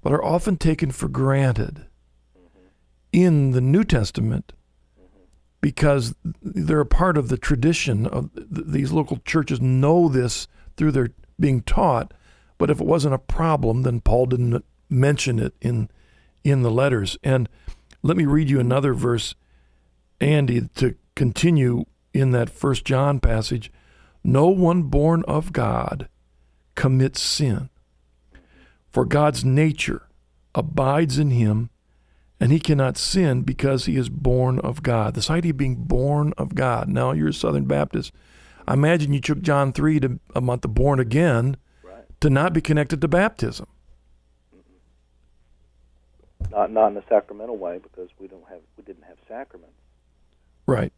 [0.02, 1.86] but are often taken for granted
[3.14, 4.52] in the New Testament
[5.62, 11.08] because they're a part of the tradition of these local churches know this through their
[11.40, 12.12] being taught
[12.58, 15.88] but if it wasn't a problem then Paul didn't mention it in
[16.44, 17.16] in the letters.
[17.22, 17.48] And
[18.02, 19.34] let me read you another verse
[20.20, 23.70] Andy to continue in that First John passage.
[24.24, 26.08] No one born of God
[26.74, 27.70] commits sin,
[28.90, 30.08] for God's nature
[30.54, 31.70] abides in him,
[32.40, 35.14] and he cannot sin because he is born of God.
[35.14, 36.88] This idea of being born of God.
[36.88, 38.12] Now, you're a Southern Baptist.
[38.66, 42.04] I imagine you took John 3 to a month of born again right.
[42.20, 43.66] to not be connected to baptism.
[46.50, 49.77] Not not in a sacramental way because we don't have we didn't have sacraments.
[50.68, 50.92] Right.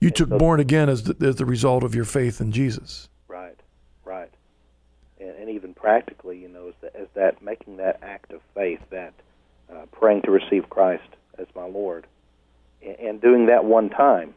[0.00, 2.52] You and took so, born again as the, as the result of your faith in
[2.52, 3.10] Jesus.
[3.28, 3.60] Right,
[4.02, 4.32] right.
[5.20, 8.80] And, and even practically, you know, as, the, as that making that act of faith,
[8.90, 9.12] that
[9.70, 11.04] uh, praying to receive Christ
[11.38, 12.06] as my Lord,
[12.82, 14.34] and, and doing that one time.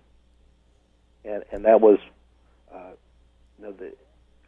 [1.23, 1.99] And and that was,
[2.73, 2.91] uh,
[3.58, 3.93] you know, the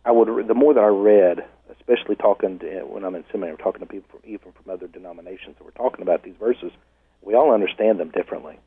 [0.04, 3.80] I would the more that I read, especially talking to, when I'm in seminary, talking
[3.80, 6.74] to people from even from other denominations, that we're talking about these verses.
[7.22, 8.60] We all understand them differently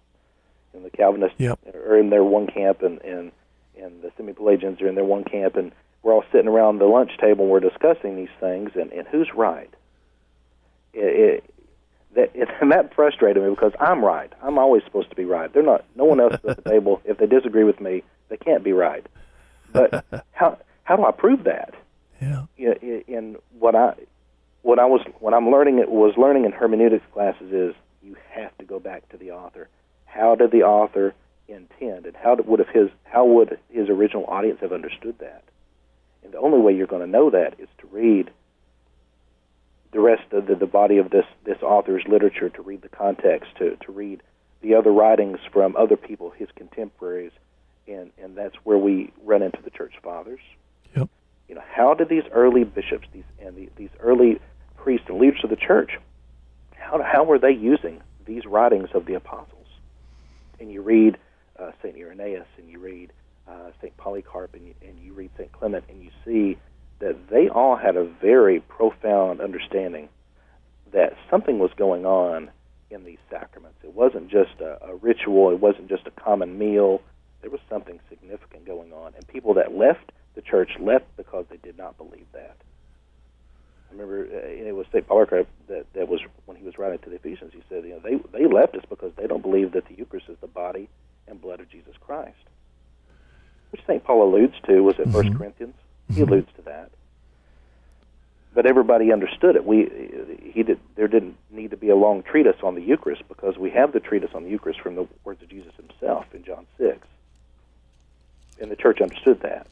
[0.75, 1.59] and the Calvinists yep.
[1.75, 3.33] are in their one camp, and and
[3.81, 7.13] and the Semi-Pelagians are in their one camp, and we're all sitting around the lunch
[7.19, 9.71] table and we're discussing these things, and and who's right?
[10.93, 11.55] It, it,
[12.15, 14.33] that it, and that frustrated me because I'm right.
[14.43, 15.53] I'm always supposed to be right.
[15.53, 15.85] They're not.
[15.97, 17.01] No one else at the table.
[17.05, 19.07] If they disagree with me, they can't be right.
[19.73, 21.75] But how how do I prove that?
[22.21, 22.45] Yeah.
[22.57, 23.95] In what I
[24.63, 28.57] what I was when I'm learning it was learning in hermeneutics classes is you have
[28.59, 29.69] to go back to the author
[30.12, 31.14] how did the author
[31.48, 35.42] intend, and how would have his how would his original audience have understood that?
[36.22, 38.31] And the only way you're going to know that is to read
[39.92, 43.57] the rest of the, the body of this this author's literature, to read the context,
[43.59, 44.22] to to read
[44.60, 47.33] the other writings from other people, his contemporaries,
[47.88, 50.40] and and that's where we run into the church fathers.
[50.94, 51.08] Yep.
[51.48, 54.40] You know, how did these early bishops, these and the, these early
[54.77, 55.98] priests and leaders of the church,
[56.77, 59.52] how how were they using these writings of the apostles?
[60.63, 61.19] And you read
[61.58, 63.13] uh, Saint Irenaeus and you read
[63.46, 66.58] uh, Saint Polycarp and you, and you read Saint Clement and you see
[67.00, 70.08] that they all had a very profound understanding
[70.92, 72.50] that something was going on
[72.90, 73.79] in these sacraments.
[73.83, 75.50] It wasn't just a, a ritual.
[75.50, 77.02] It wasn't just a common meal.
[77.40, 81.56] There was something significant going on, and people that left the church left because they
[81.56, 82.56] did not believe that.
[83.88, 84.48] I remember uh,
[84.83, 85.07] was St.
[85.07, 87.53] Polycarp that, that was when he was writing to the Ephesians.
[87.55, 90.29] He said, you know, they they left us because they don't believe that the Eucharist
[90.29, 90.89] is the body
[91.29, 92.37] and blood of Jesus Christ,
[93.71, 94.03] which St.
[94.03, 94.83] Paul alludes to.
[94.83, 95.39] Was it First mm-hmm.
[95.39, 95.75] Corinthians?
[96.09, 96.33] He mm-hmm.
[96.33, 96.91] alludes to that.
[98.55, 99.65] But everybody understood it.
[99.65, 99.89] We
[100.53, 100.81] he did.
[100.97, 104.01] There didn't need to be a long treatise on the Eucharist because we have the
[104.01, 107.07] treatise on the Eucharist from the words of Jesus himself in John six.
[108.61, 109.69] and the church understood that.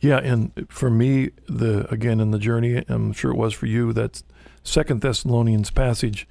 [0.00, 3.92] Yeah, and for me, the again in the journey, I'm sure it was for you.
[3.92, 4.22] That
[4.62, 6.26] Second Thessalonians passage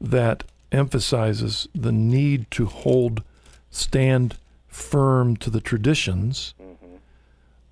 [0.00, 3.22] that emphasizes the need to hold,
[3.70, 4.36] stand
[4.68, 6.96] firm to the traditions Mm-hmm.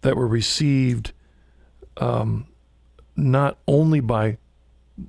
[0.03, 1.13] that were received,
[1.99, 2.47] um,
[3.17, 4.39] not only by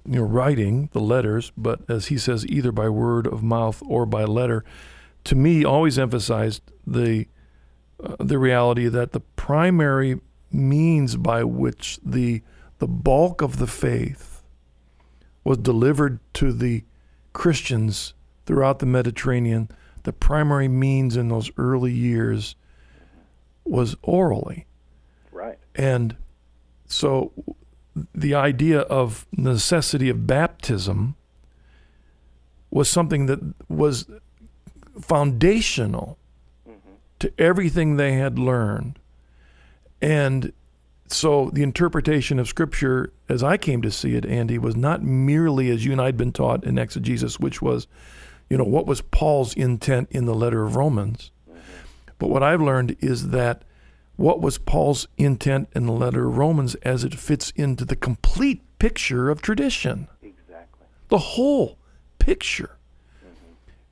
[0.06, 4.06] you know writing the letters, but as he says, either by word of mouth or
[4.06, 4.64] by letter.
[5.26, 7.28] To me, always emphasized the
[8.04, 10.20] uh, the reality that the primary
[10.52, 12.41] means by which the
[12.80, 14.43] the bulk of the faith
[15.43, 16.84] was delivered to the
[17.32, 18.14] Christians
[18.46, 19.70] throughout the Mediterranean,
[20.04, 22.56] the primary means in those early years
[23.64, 24.66] was orally.
[25.32, 25.58] Right.
[25.74, 26.18] And
[26.88, 27.32] so
[28.14, 31.16] the idea of necessity of baptism
[32.70, 33.39] was something that
[33.70, 34.06] was
[35.02, 36.18] foundational
[37.20, 38.99] to everything they had learned.
[40.01, 40.51] And
[41.07, 45.70] so the interpretation of Scripture, as I came to see it, Andy, was not merely
[45.70, 47.88] as you and I had been taught in exegesis, which was,
[48.49, 51.32] you know, what was Paul's intent in the letter of Romans.
[52.18, 53.63] But what I've learned is that
[54.16, 58.61] what was Paul's intent in the letter of Romans as it fits into the complete
[58.80, 60.86] picture of tradition, Exactly.
[61.09, 61.78] the whole
[62.20, 62.78] picture.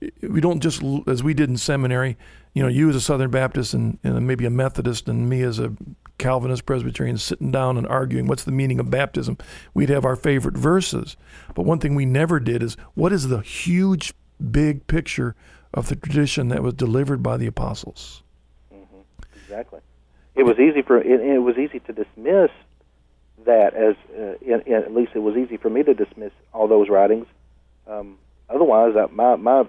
[0.01, 0.33] Mm-hmm.
[0.33, 2.17] We don't just, as we did in seminary,
[2.53, 5.59] you know, you as a Southern Baptist and, and maybe a Methodist, and me as
[5.59, 5.73] a
[6.17, 9.37] Calvinist Presbyterian sitting down and arguing what's the meaning of baptism.
[9.73, 11.17] We'd have our favorite verses.
[11.55, 14.13] But one thing we never did is what is the huge,
[14.51, 15.35] big picture
[15.73, 18.21] of the tradition that was delivered by the apostles?
[19.43, 19.79] Exactly.
[20.35, 22.49] It was easy for it, it was easy to dismiss
[23.45, 26.67] that as uh, in, in, at least it was easy for me to dismiss all
[26.67, 27.27] those writings.
[27.87, 28.17] Um,
[28.49, 29.65] otherwise, my my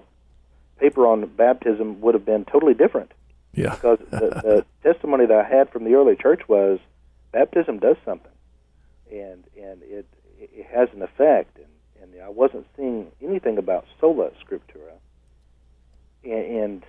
[0.79, 3.11] paper on baptism would have been totally different
[3.53, 3.75] Yeah.
[3.75, 6.79] because the, the testimony that I had from the early church was
[7.31, 8.31] baptism does something,
[9.11, 10.05] and and it
[10.39, 11.67] it has an effect, and
[12.13, 14.93] and I wasn't seeing anything about sola scriptura,
[16.23, 16.83] and, and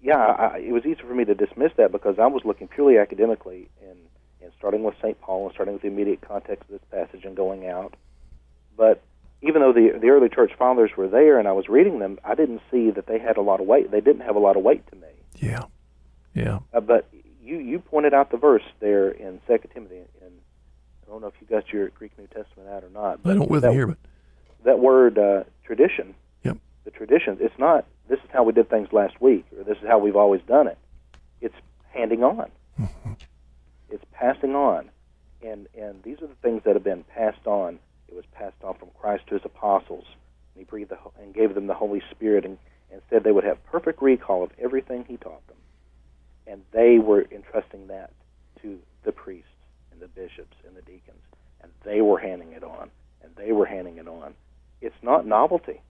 [0.00, 2.98] yeah, I, it was easy for me to dismiss that because I was looking purely
[2.98, 3.98] academically and
[4.40, 5.20] and starting with St.
[5.20, 7.94] Paul and starting with the immediate context of this passage and going out.
[8.76, 9.02] But
[9.42, 12.34] even though the the early church fathers were there and I was reading them, I
[12.34, 13.90] didn't see that they had a lot of weight.
[13.90, 15.08] They didn't have a lot of weight to me.
[15.36, 15.64] Yeah.
[16.34, 16.60] Yeah.
[16.72, 17.08] Uh, but
[17.42, 20.32] you you pointed out the verse there in Second Timothy, and
[21.06, 23.20] I don't know if you got your Greek New Testament out or not.
[23.24, 23.98] I don't with that, me here, but
[24.64, 26.14] that word uh, tradition.
[26.44, 26.58] Yep.
[26.84, 27.38] The traditions.
[27.40, 27.86] It's not.
[28.08, 30.66] This is how we did things last week, or this is how we've always done
[30.66, 30.78] it.
[31.40, 31.54] It's
[31.92, 32.50] handing on.
[33.90, 34.90] it's passing on,
[35.42, 37.78] and and these are the things that have been passed on.
[38.08, 40.04] It was passed on from Christ to his apostles,
[40.54, 42.58] and he breathed the, and gave them the Holy Spirit, and,
[42.90, 45.56] and said they would have perfect recall of everything he taught them,
[46.46, 48.12] and they were entrusting that
[48.62, 49.48] to the priests
[49.92, 51.22] and the bishops and the deacons,
[51.62, 52.90] and they were handing it on,
[53.22, 54.34] and they were handing it on.
[54.80, 55.80] It's not novelty.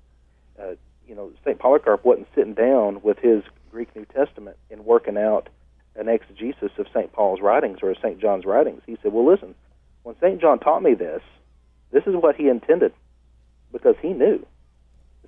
[0.60, 0.74] Uh,
[1.06, 1.58] you know, St.
[1.58, 5.48] Polycarp wasn't sitting down with his Greek New Testament and working out
[5.96, 7.12] an exegesis of St.
[7.12, 8.20] Paul's writings or St.
[8.20, 8.82] John's writings.
[8.86, 9.54] He said, Well, listen,
[10.02, 10.40] when St.
[10.40, 11.22] John taught me this,
[11.90, 12.92] this is what he intended
[13.72, 14.44] because he knew.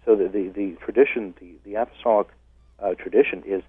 [0.05, 2.29] So the, the, the tradition, the, the apostolic
[2.79, 3.63] uh, tradition is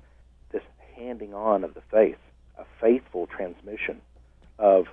[0.52, 0.64] this
[0.96, 2.18] handing on of the faith,
[2.58, 4.02] a faithful transmission
[4.58, 4.88] of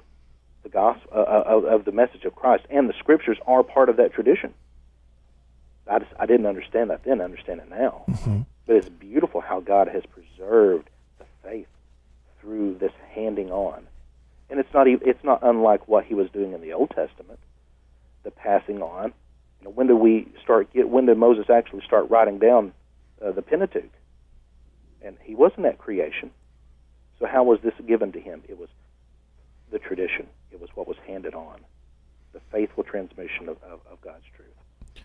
[0.62, 2.64] the gospel, uh, of, of the message of Christ.
[2.70, 4.52] And the scriptures are part of that tradition.
[5.90, 7.20] I, just, I didn't understand that then.
[7.20, 8.04] I understand it now.
[8.66, 11.68] But it's beautiful how God has preserved the faith
[12.40, 13.86] through this handing on,
[14.50, 17.38] and it's not even, it's not unlike what He was doing in the Old Testament,
[18.24, 19.12] the passing on.
[19.60, 20.88] You know, when did we start get?
[20.88, 22.72] When did Moses actually start writing down
[23.24, 23.90] uh, the Pentateuch?
[25.02, 26.30] And he wasn't at creation.
[27.18, 28.42] So how was this given to him?
[28.48, 28.68] It was
[29.70, 30.26] the tradition.
[30.50, 31.60] It was what was handed on,
[32.32, 35.04] the faithful transmission of, of, of God's truth.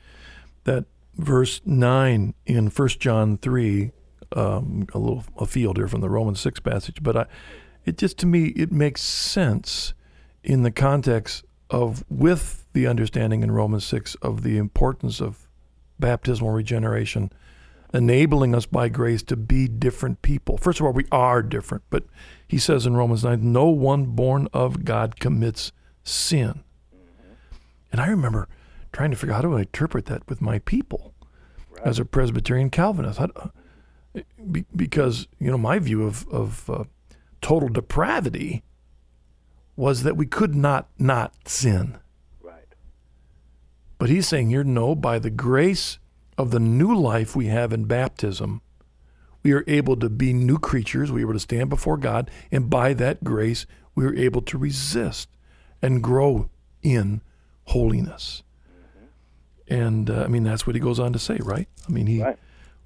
[0.64, 0.86] that
[1.16, 3.92] verse 9 in First John 3,
[4.36, 7.26] um, a little a field here from the Romans 6 passage, but I,
[7.86, 9.94] it just to me, it makes sense
[10.44, 15.48] in the context of with the understanding in Romans 6 of the importance of
[16.00, 17.32] baptismal regeneration,
[17.94, 20.58] enabling us by grace to be different people.
[20.58, 22.04] First of all, we are different, but
[22.48, 25.72] he says in Romans 9, no one born of God commits
[26.04, 26.64] sin.
[27.92, 28.48] And I remember
[28.92, 31.14] trying to figure out how do I interpret that with my people
[31.84, 33.20] as a Presbyterian Calvinist.
[34.76, 36.84] Because you know my view of of uh,
[37.42, 38.64] total depravity
[39.76, 41.98] was that we could not not sin.
[44.04, 45.98] But he's saying here, no, by the grace
[46.38, 48.62] of the new life we have in baptism,
[49.44, 51.10] we are able to be new creatures.
[51.10, 54.58] We are able to stand before God, and by that grace, we are able to
[54.58, 55.30] resist
[55.82, 56.50] and grow
[56.82, 57.22] in
[57.68, 58.44] holiness.
[59.70, 61.70] And uh, I mean, that's what he goes on to say, right?
[61.88, 62.38] I mean, he, Right.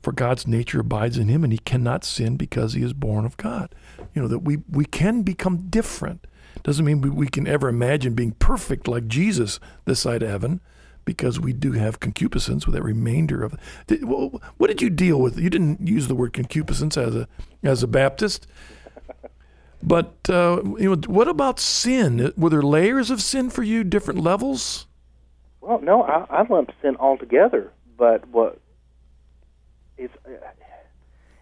[0.03, 3.38] for God's nature abides in him, and he cannot sin because he is born of
[3.38, 3.74] God.
[4.13, 6.28] You know that we we can become different.
[6.61, 10.61] Doesn't mean we, we can ever imagine being perfect like Jesus this side of heaven,
[11.08, 13.55] because we do have concupiscence with that remainder of.
[13.88, 15.39] Did, wh- what did you deal with?
[15.39, 17.28] You didn't use the word concupiscence as a
[17.64, 18.45] as a Baptist.
[19.82, 22.34] But uh, you know, what about sin?
[22.36, 24.86] Were there layers of sin for you, different levels?
[25.62, 27.72] Well, no, I, I lump sin altogether.
[27.97, 28.60] But what
[29.97, 30.32] it's uh,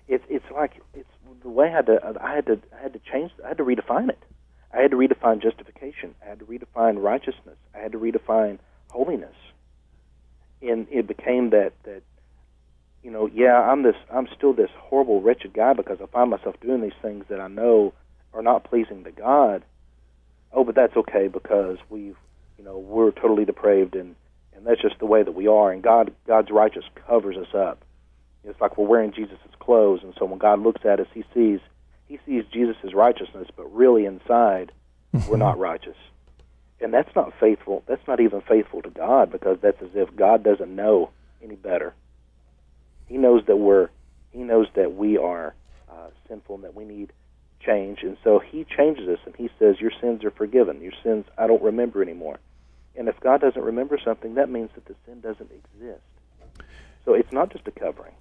[0.07, 1.09] it's it's like it's
[1.41, 3.63] the way I had to I had to I had to change I had to
[3.66, 4.24] redefine it.
[4.72, 6.13] I had to redefine justification.
[6.24, 7.57] I had to redefine righteousness.
[7.74, 8.59] I had to redefine
[8.89, 9.36] holiness.
[10.61, 12.01] And it became that that
[13.03, 16.55] you know yeah I'm this I'm still this horrible wretched guy because I find myself
[16.59, 17.93] doing these things that I know
[18.33, 19.63] are not pleasing to God.
[20.51, 22.17] Oh, but that's okay because we've
[22.57, 24.15] you know we're totally depraved and
[24.55, 25.71] and that's just the way that we are.
[25.71, 27.83] And god god's righteous covers us up.
[28.43, 30.01] It's like we're wearing jesus' clothes.
[30.03, 31.59] And so when god looks at us he sees
[32.07, 34.71] he sees jesus' righteousness but really inside
[35.27, 35.97] we're not righteous
[36.82, 40.43] and that's not faithful that's not even faithful to god because that's as if god
[40.43, 41.09] doesn't know
[41.45, 41.93] any better.
[43.07, 43.89] He knows that we're
[44.32, 45.55] he knows that we are
[45.89, 47.13] uh, sinful and that we need
[47.61, 47.99] change.
[48.03, 50.82] And so he changes us and he says your sins are forgiven.
[50.82, 52.39] Your sins i don't remember anymore.
[52.95, 56.01] And if god doesn't remember something that means that the sin doesn't exist.
[57.05, 58.13] So it's not just a covering.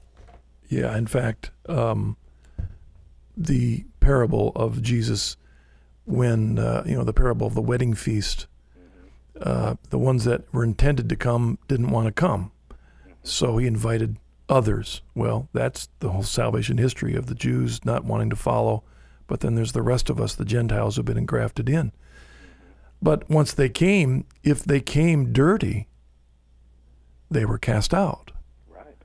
[0.69, 2.17] Yeah, in fact, um,
[3.37, 5.37] the parable of Jesus,
[6.05, 8.47] when uh, you know the parable of the wedding feast,
[9.41, 12.53] uh, the ones that were intended to come didn't want to come,
[13.23, 15.03] so he invited others.
[15.15, 18.85] Well, that's the whole salvation history of the Jews not wanting to follow,
[19.27, 21.93] but then there's the rest of us, the Gentiles, who've been engrafted in.
[23.03, 25.89] But once they came, if they came dirty,
[27.31, 28.33] they were cast out.
[28.69, 28.97] right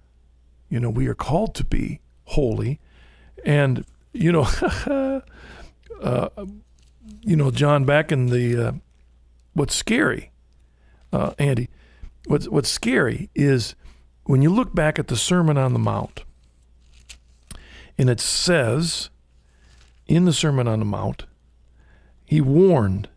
[0.70, 2.80] You know, we are called to be holy.
[3.45, 4.47] And, you know,
[6.02, 6.30] uh,
[7.22, 8.72] you know, John, back in the, uh,
[9.54, 10.32] what's scary,
[11.12, 11.70] uh, Andy,
[12.26, 13.76] what's, what's scary is
[14.26, 16.24] when you look back at the Sermon on the Mount,
[17.97, 19.10] and it says
[20.08, 21.26] in the Sermon on the Mount,
[22.26, 23.10] he warned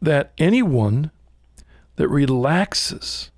[0.00, 1.10] that anyone
[1.96, 3.30] that relaxes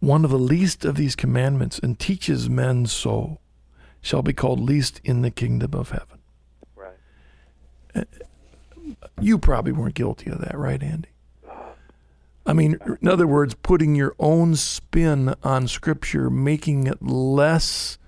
[0.00, 3.38] one of the least of these commandments and teaches men so
[4.00, 6.18] shall be called least in the kingdom of heaven.
[6.76, 8.06] right
[9.20, 11.08] You probably weren't guilty of that, right, Andy?
[12.46, 17.98] I mean, in other words, putting your own spin on Scripture, making it less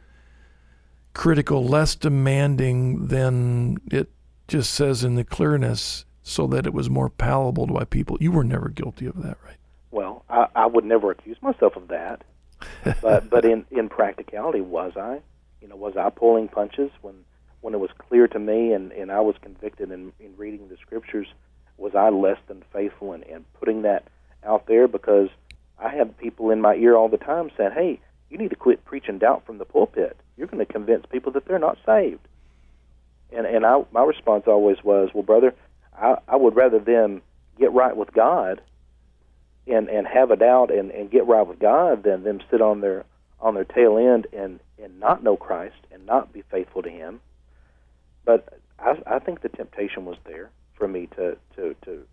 [1.12, 4.11] critical, less demanding than it
[4.49, 8.16] just says in the clearness, so that it was more palatable to my people.
[8.18, 9.57] You were never guilty of that, right?
[9.91, 12.22] well i, I would never accuse myself of that
[13.01, 15.20] but but in in practicality was i
[15.61, 17.14] you know was i pulling punches when
[17.61, 20.77] when it was clear to me and and i was convicted in in reading the
[20.77, 21.29] scriptures
[21.77, 24.05] was i less than faithful in, in putting that
[24.45, 25.29] out there because
[25.79, 28.85] i had people in my ear all the time saying hey you need to quit
[28.85, 32.27] preaching doubt from the pulpit you're going to convince people that they're not saved
[33.33, 35.55] and and i my response always was well brother
[35.99, 37.23] i i would rather them
[37.59, 38.61] get right with god
[39.71, 42.81] and and have a doubt and and get right with God than them sit on
[42.81, 43.05] their
[43.41, 47.21] on their tail end and and not know Christ and not be faithful to Him.
[48.25, 52.07] But I I think the temptation was there for me to to to,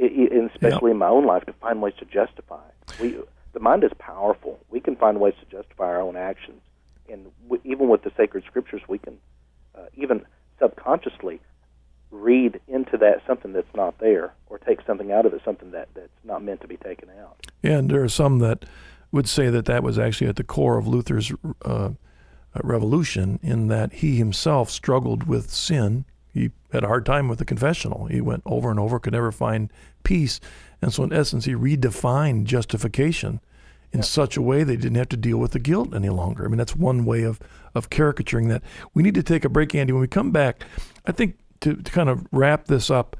[0.00, 2.62] i- i- and especially in my own life, to find ways to justify.
[3.00, 3.16] We
[3.52, 4.58] the mind is powerful.
[4.70, 6.62] We can find ways to justify our own actions,
[7.10, 9.18] and we, even with the sacred scriptures, we can
[9.74, 10.24] uh, even
[10.58, 11.40] subconsciously
[12.10, 15.88] read into that something that's not there or take something out of it something that
[15.94, 18.66] that's not meant to be taken out And there are some that
[19.12, 21.32] would say that that was actually at the core of Luther's
[21.64, 21.90] uh,
[22.62, 26.04] revolution, in that he himself struggled with sin.
[26.32, 28.06] He had a hard time with the confessional.
[28.06, 29.70] He went over and over, could never find
[30.02, 30.40] peace.
[30.80, 33.40] And so, in essence, he redefined justification
[33.92, 36.44] in such a way they didn't have to deal with the guilt any longer.
[36.44, 37.38] I mean, that's one way of,
[37.74, 38.62] of caricaturing that.
[38.94, 39.92] We need to take a break, Andy.
[39.92, 40.64] When we come back,
[41.06, 43.16] I think to, to kind of wrap this up,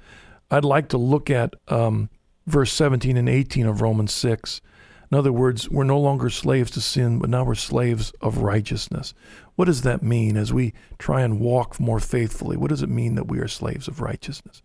[0.51, 2.09] I'd like to look at um,
[2.47, 4.61] verse 17 and 18 of Romans 6.
[5.13, 9.13] In other words, we're no longer slaves to sin, but now we're slaves of righteousness.
[9.57, 12.57] What does that mean as we try and walk more faithfully?
[12.57, 14.63] What does it mean that we are slaves of righteousness?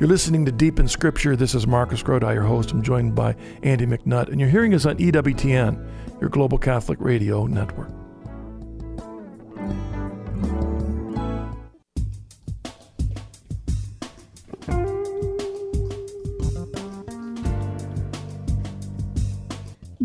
[0.00, 1.36] You're listening to Deep in Scripture.
[1.36, 2.72] This is Marcus Grodi, your host.
[2.72, 5.86] I'm joined by Andy McNutt, and you're hearing us on EWTN,
[6.18, 7.90] your global Catholic radio network.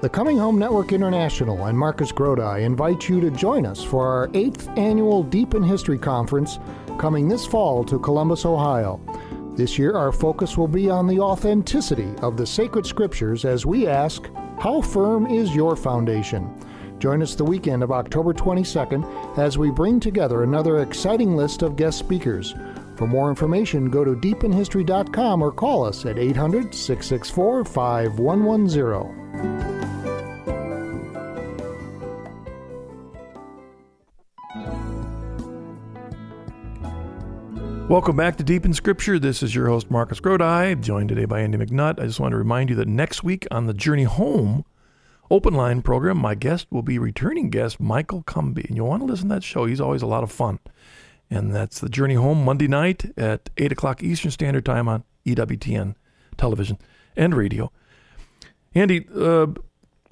[0.00, 4.30] The Coming Home Network International and Marcus Grodi invite you to join us for our
[4.32, 6.60] eighth annual Deep in History Conference
[6.98, 9.00] coming this fall to Columbus, Ohio.
[9.58, 13.88] This year, our focus will be on the authenticity of the sacred scriptures as we
[13.88, 14.30] ask,
[14.60, 16.48] How firm is your foundation?
[17.00, 21.74] Join us the weekend of October 22nd as we bring together another exciting list of
[21.74, 22.54] guest speakers.
[22.94, 29.67] For more information, go to deepinhistory.com or call us at 800 664 5110.
[37.88, 39.18] Welcome back to Deep in Scripture.
[39.18, 41.98] This is your host, Marcus Grodi, joined today by Andy McNutt.
[41.98, 44.66] I just want to remind you that next week on the Journey Home
[45.30, 48.66] open line program, my guest will be returning guest Michael Cumby.
[48.66, 49.64] And you'll want to listen to that show.
[49.64, 50.58] He's always a lot of fun.
[51.30, 55.94] And that's the Journey Home Monday night at 8 o'clock Eastern Standard Time on EWTN
[56.36, 56.76] television
[57.16, 57.72] and radio.
[58.74, 59.46] Andy, uh,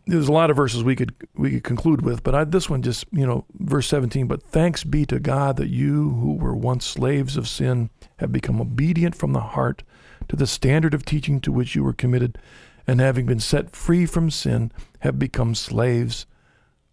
[0.07, 2.83] there's a lot of verses we could we could conclude with, but I, this one
[2.83, 4.27] just you know verse 17.
[4.27, 8.61] But thanks be to God that you who were once slaves of sin have become
[8.61, 9.83] obedient from the heart
[10.29, 12.39] to the standard of teaching to which you were committed,
[12.87, 16.27] and having been set free from sin, have become slaves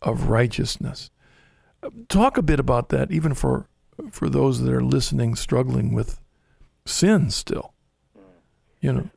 [0.02, 1.10] of righteousness.
[2.10, 3.68] Talk a bit about that, even for
[4.12, 6.20] for those that are listening, struggling with
[6.86, 7.74] sin still.
[8.18, 8.22] Mm.
[8.82, 9.10] You know,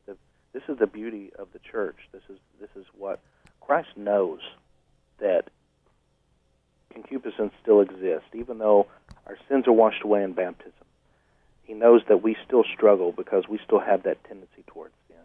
[0.53, 1.97] this is the beauty of the church.
[2.11, 3.21] This is this is what
[3.67, 4.39] Christ knows
[5.19, 5.49] that
[6.89, 8.87] concupiscence still exists, even though
[9.25, 10.71] our sins are washed away in baptism.
[11.63, 15.17] He knows that we still struggle because we still have that tendency towards sin.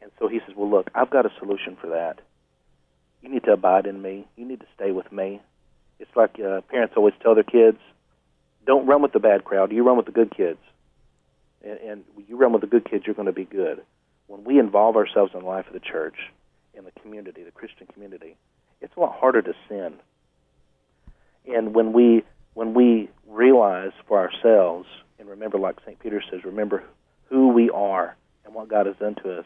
[0.00, 2.20] And so he says, Well, look, I've got a solution for that.
[3.20, 4.26] You need to abide in me.
[4.36, 5.42] You need to stay with me.
[5.98, 7.78] It's like uh, parents always tell their kids,
[8.64, 9.70] Don't run with the bad crowd.
[9.70, 10.60] You run with the good kids.
[11.62, 13.82] And, and you run with the good kids, you're going to be good.
[14.28, 16.16] When we involve ourselves in the life of the church,
[16.76, 18.36] in the community, the Christian community,
[18.80, 19.94] it's a lot harder to sin.
[21.46, 22.24] And when we
[22.54, 24.86] when we realize for ourselves
[25.18, 25.98] and remember, like St.
[25.98, 26.84] Peter says, remember
[27.28, 29.44] who we are and what God has done to us,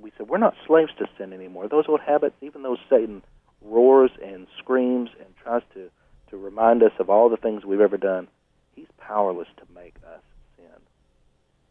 [0.00, 1.68] we said we're not slaves to sin anymore.
[1.68, 3.22] Those old habits, even though Satan
[3.62, 5.90] roars and screams and tries to,
[6.30, 8.28] to remind us of all the things we've ever done,
[8.74, 10.22] he's powerless to make us
[10.56, 10.66] sin.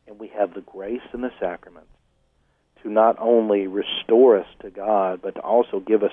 [0.07, 1.89] And we have the grace and the sacraments
[2.83, 6.11] to not only restore us to God, but to also give us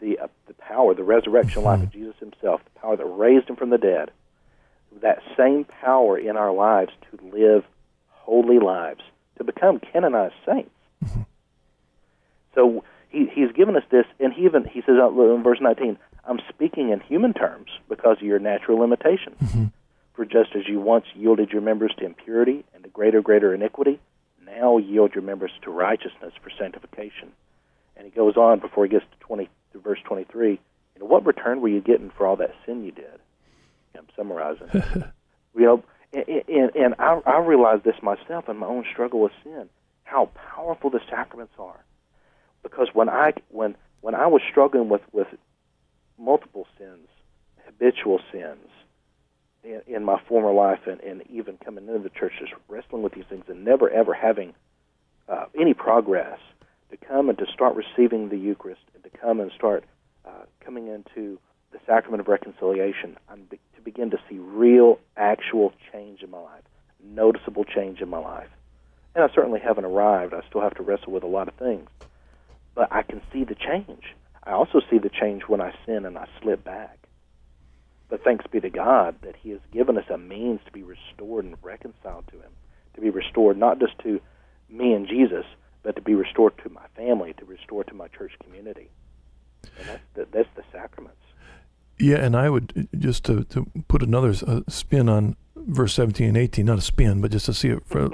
[0.00, 1.98] the uh, the power, the resurrection life of mm-hmm.
[1.98, 4.10] Jesus Himself, the power that raised Him from the dead.
[5.00, 7.64] That same power in our lives to live
[8.10, 9.00] holy lives,
[9.38, 10.70] to become canonized saints.
[11.04, 11.22] Mm-hmm.
[12.54, 15.96] So he, He's given us this, and He even He says in verse 19,
[16.26, 19.64] "I'm speaking in human terms because of your natural limitations." Mm-hmm.
[20.14, 23.98] For just as you once yielded your members to impurity and to greater, greater iniquity,
[24.54, 27.32] now yield your members to righteousness for sanctification.
[27.96, 30.50] And he goes on before he gets to 20 to verse 23.
[30.50, 30.58] You
[31.00, 33.20] know, what return were you getting for all that sin you did?
[33.96, 34.68] I'm summarizing.
[35.54, 39.32] you know, and, and, and I, I realize this myself in my own struggle with
[39.44, 39.68] sin,
[40.04, 41.84] how powerful the sacraments are.
[42.62, 45.26] Because when I when when I was struggling with with
[46.18, 47.08] multiple sins,
[47.66, 48.68] habitual sins,
[49.64, 53.14] in, in my former life and, and even coming into the church, just wrestling with
[53.14, 54.54] these things and never ever having
[55.28, 56.38] uh, any progress,
[56.90, 59.84] to come and to start receiving the Eucharist and to come and start
[60.26, 61.38] uh, coming into
[61.72, 66.38] the sacrament of reconciliation, and be, to begin to see real, actual change in my
[66.38, 66.62] life,
[67.02, 68.50] noticeable change in my life.
[69.14, 70.34] And I certainly haven't arrived.
[70.34, 71.88] I still have to wrestle with a lot of things.
[72.74, 74.14] But I can see the change.
[74.44, 76.98] I also see the change when I sin and I slip back.
[78.12, 81.46] But thanks be to God that He has given us a means to be restored
[81.46, 82.50] and reconciled to Him,
[82.92, 84.20] to be restored not just to
[84.68, 85.46] me and Jesus,
[85.82, 88.90] but to be restored to my family, to restore to my church community.
[89.78, 91.22] And that's the, that's the sacraments.
[91.98, 96.36] Yeah, and I would just to, to put another uh, spin on verse 17 and
[96.36, 97.82] 18, not a spin, but just to see it.
[97.86, 98.10] For,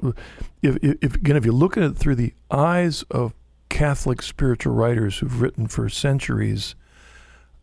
[0.62, 3.34] if, if, again, if you look at it through the eyes of
[3.68, 6.76] Catholic spiritual writers who've written for centuries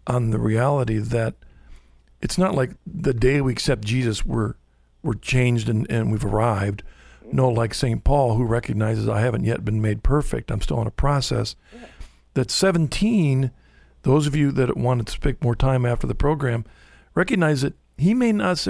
[0.05, 1.35] on the reality that
[2.25, 4.55] it's not like the day we accept Jesus, we're
[5.03, 6.81] we're changed and, and we've arrived.
[7.31, 8.03] No, like St.
[8.03, 10.49] Paul, who recognizes I haven't yet been made perfect.
[10.49, 11.55] I'm still in a process.
[12.33, 13.51] That 17,
[14.01, 16.65] those of you that wanted to spend more time after the program,
[17.13, 18.67] recognize that he may not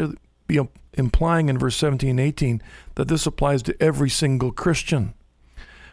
[0.48, 0.60] be
[0.94, 2.62] implying in verse 17 and 18
[2.96, 5.14] that this applies to every single Christian,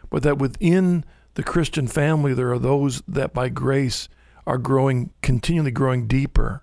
[0.09, 1.05] but that within
[1.35, 4.09] the Christian family there are those that by grace
[4.45, 6.62] are growing, continually growing deeper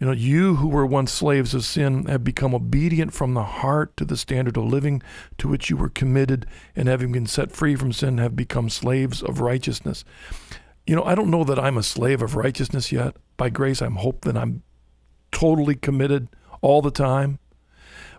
[0.00, 3.94] you know, you who were once slaves of sin have become obedient from the heart
[3.98, 5.02] to the standard of living
[5.36, 9.22] to which you were committed, and having been set free from sin, have become slaves
[9.22, 10.02] of righteousness.
[10.86, 13.14] You know, I don't know that I'm a slave of righteousness yet.
[13.36, 14.62] By grace, I'm hope that I'm
[15.32, 16.28] totally committed
[16.62, 17.38] all the time.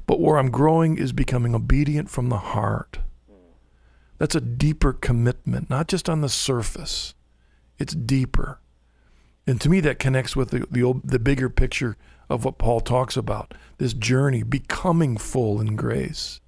[0.05, 2.99] But where I'm growing is becoming obedient from the heart.
[4.19, 7.15] That's a deeper commitment, not just on the surface.
[7.79, 8.59] It's deeper.
[9.47, 11.97] And to me, that connects with the, the, the bigger picture
[12.29, 16.39] of what Paul talks about this journey, becoming full in grace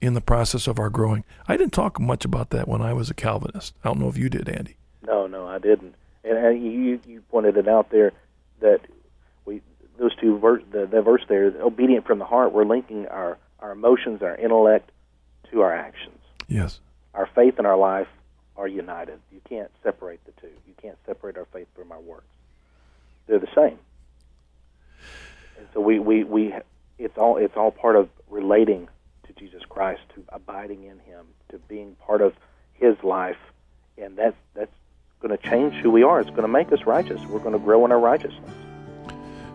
[0.00, 1.24] in the process of our growing.
[1.48, 3.74] I didn't talk much about that when I was a Calvinist.
[3.82, 4.76] I don't know if you did, Andy.
[5.06, 5.94] No, no, I didn't.
[6.24, 8.12] And, and you you pointed it out there
[8.60, 8.80] that
[9.44, 9.62] we
[9.98, 12.52] those two verse the, the verse there, obedient from the heart.
[12.52, 14.90] We're linking our our emotions, our intellect,
[15.50, 16.18] to our actions.
[16.48, 16.80] Yes.
[17.14, 18.08] Our faith and our life
[18.56, 19.20] are united.
[19.32, 20.52] You can't separate the two.
[20.66, 22.26] You can't separate our faith from our works.
[23.26, 23.78] They're the same.
[25.58, 26.54] And so we, we, we
[26.98, 28.88] it's all it's all part of relating
[29.26, 32.34] to Jesus Christ, to abiding in him, to being part of
[32.74, 33.38] his life,
[33.98, 34.72] and that's that's
[35.20, 36.20] going to change who we are.
[36.20, 37.20] It's going to make us righteous.
[37.26, 38.50] We're going to grow in our righteousness.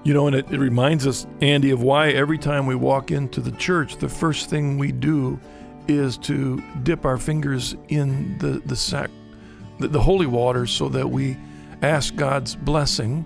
[0.03, 3.39] You know, and it, it reminds us, Andy, of why every time we walk into
[3.39, 5.39] the church, the first thing we do
[5.87, 9.09] is to dip our fingers in the the sac,
[9.79, 11.37] the, the holy water so that we
[11.81, 13.25] ask God's blessing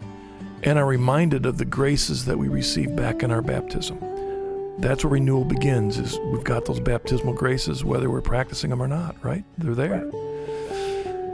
[0.64, 4.00] and are reminded of the graces that we receive back in our baptism.
[4.80, 5.98] That's where renewal begins.
[5.98, 9.16] Is we've got those baptismal graces, whether we're practicing them or not.
[9.24, 9.44] Right?
[9.58, 10.12] They're there.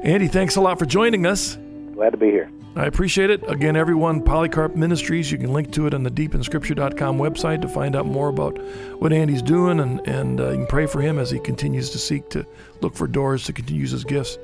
[0.03, 1.57] Andy, thanks a lot for joining us.
[2.01, 2.49] Glad to be here.
[2.75, 3.47] I appreciate it.
[3.47, 7.95] Again, everyone, Polycarp Ministries, you can link to it on the deepinscripture.com website to find
[7.95, 8.57] out more about
[8.99, 11.99] what Andy's doing, and, and uh, you can pray for him as he continues to
[11.99, 12.43] seek to
[12.81, 14.39] look for doors to continue his gifts.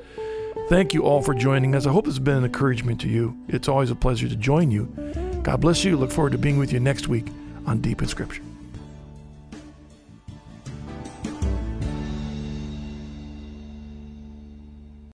[0.69, 1.87] Thank you all for joining us.
[1.87, 3.35] I hope has been an encouragement to you.
[3.47, 4.85] It's always a pleasure to join you.
[5.41, 5.97] God bless you.
[5.97, 7.25] Look forward to being with you next week
[7.65, 8.43] on Deep in Scripture.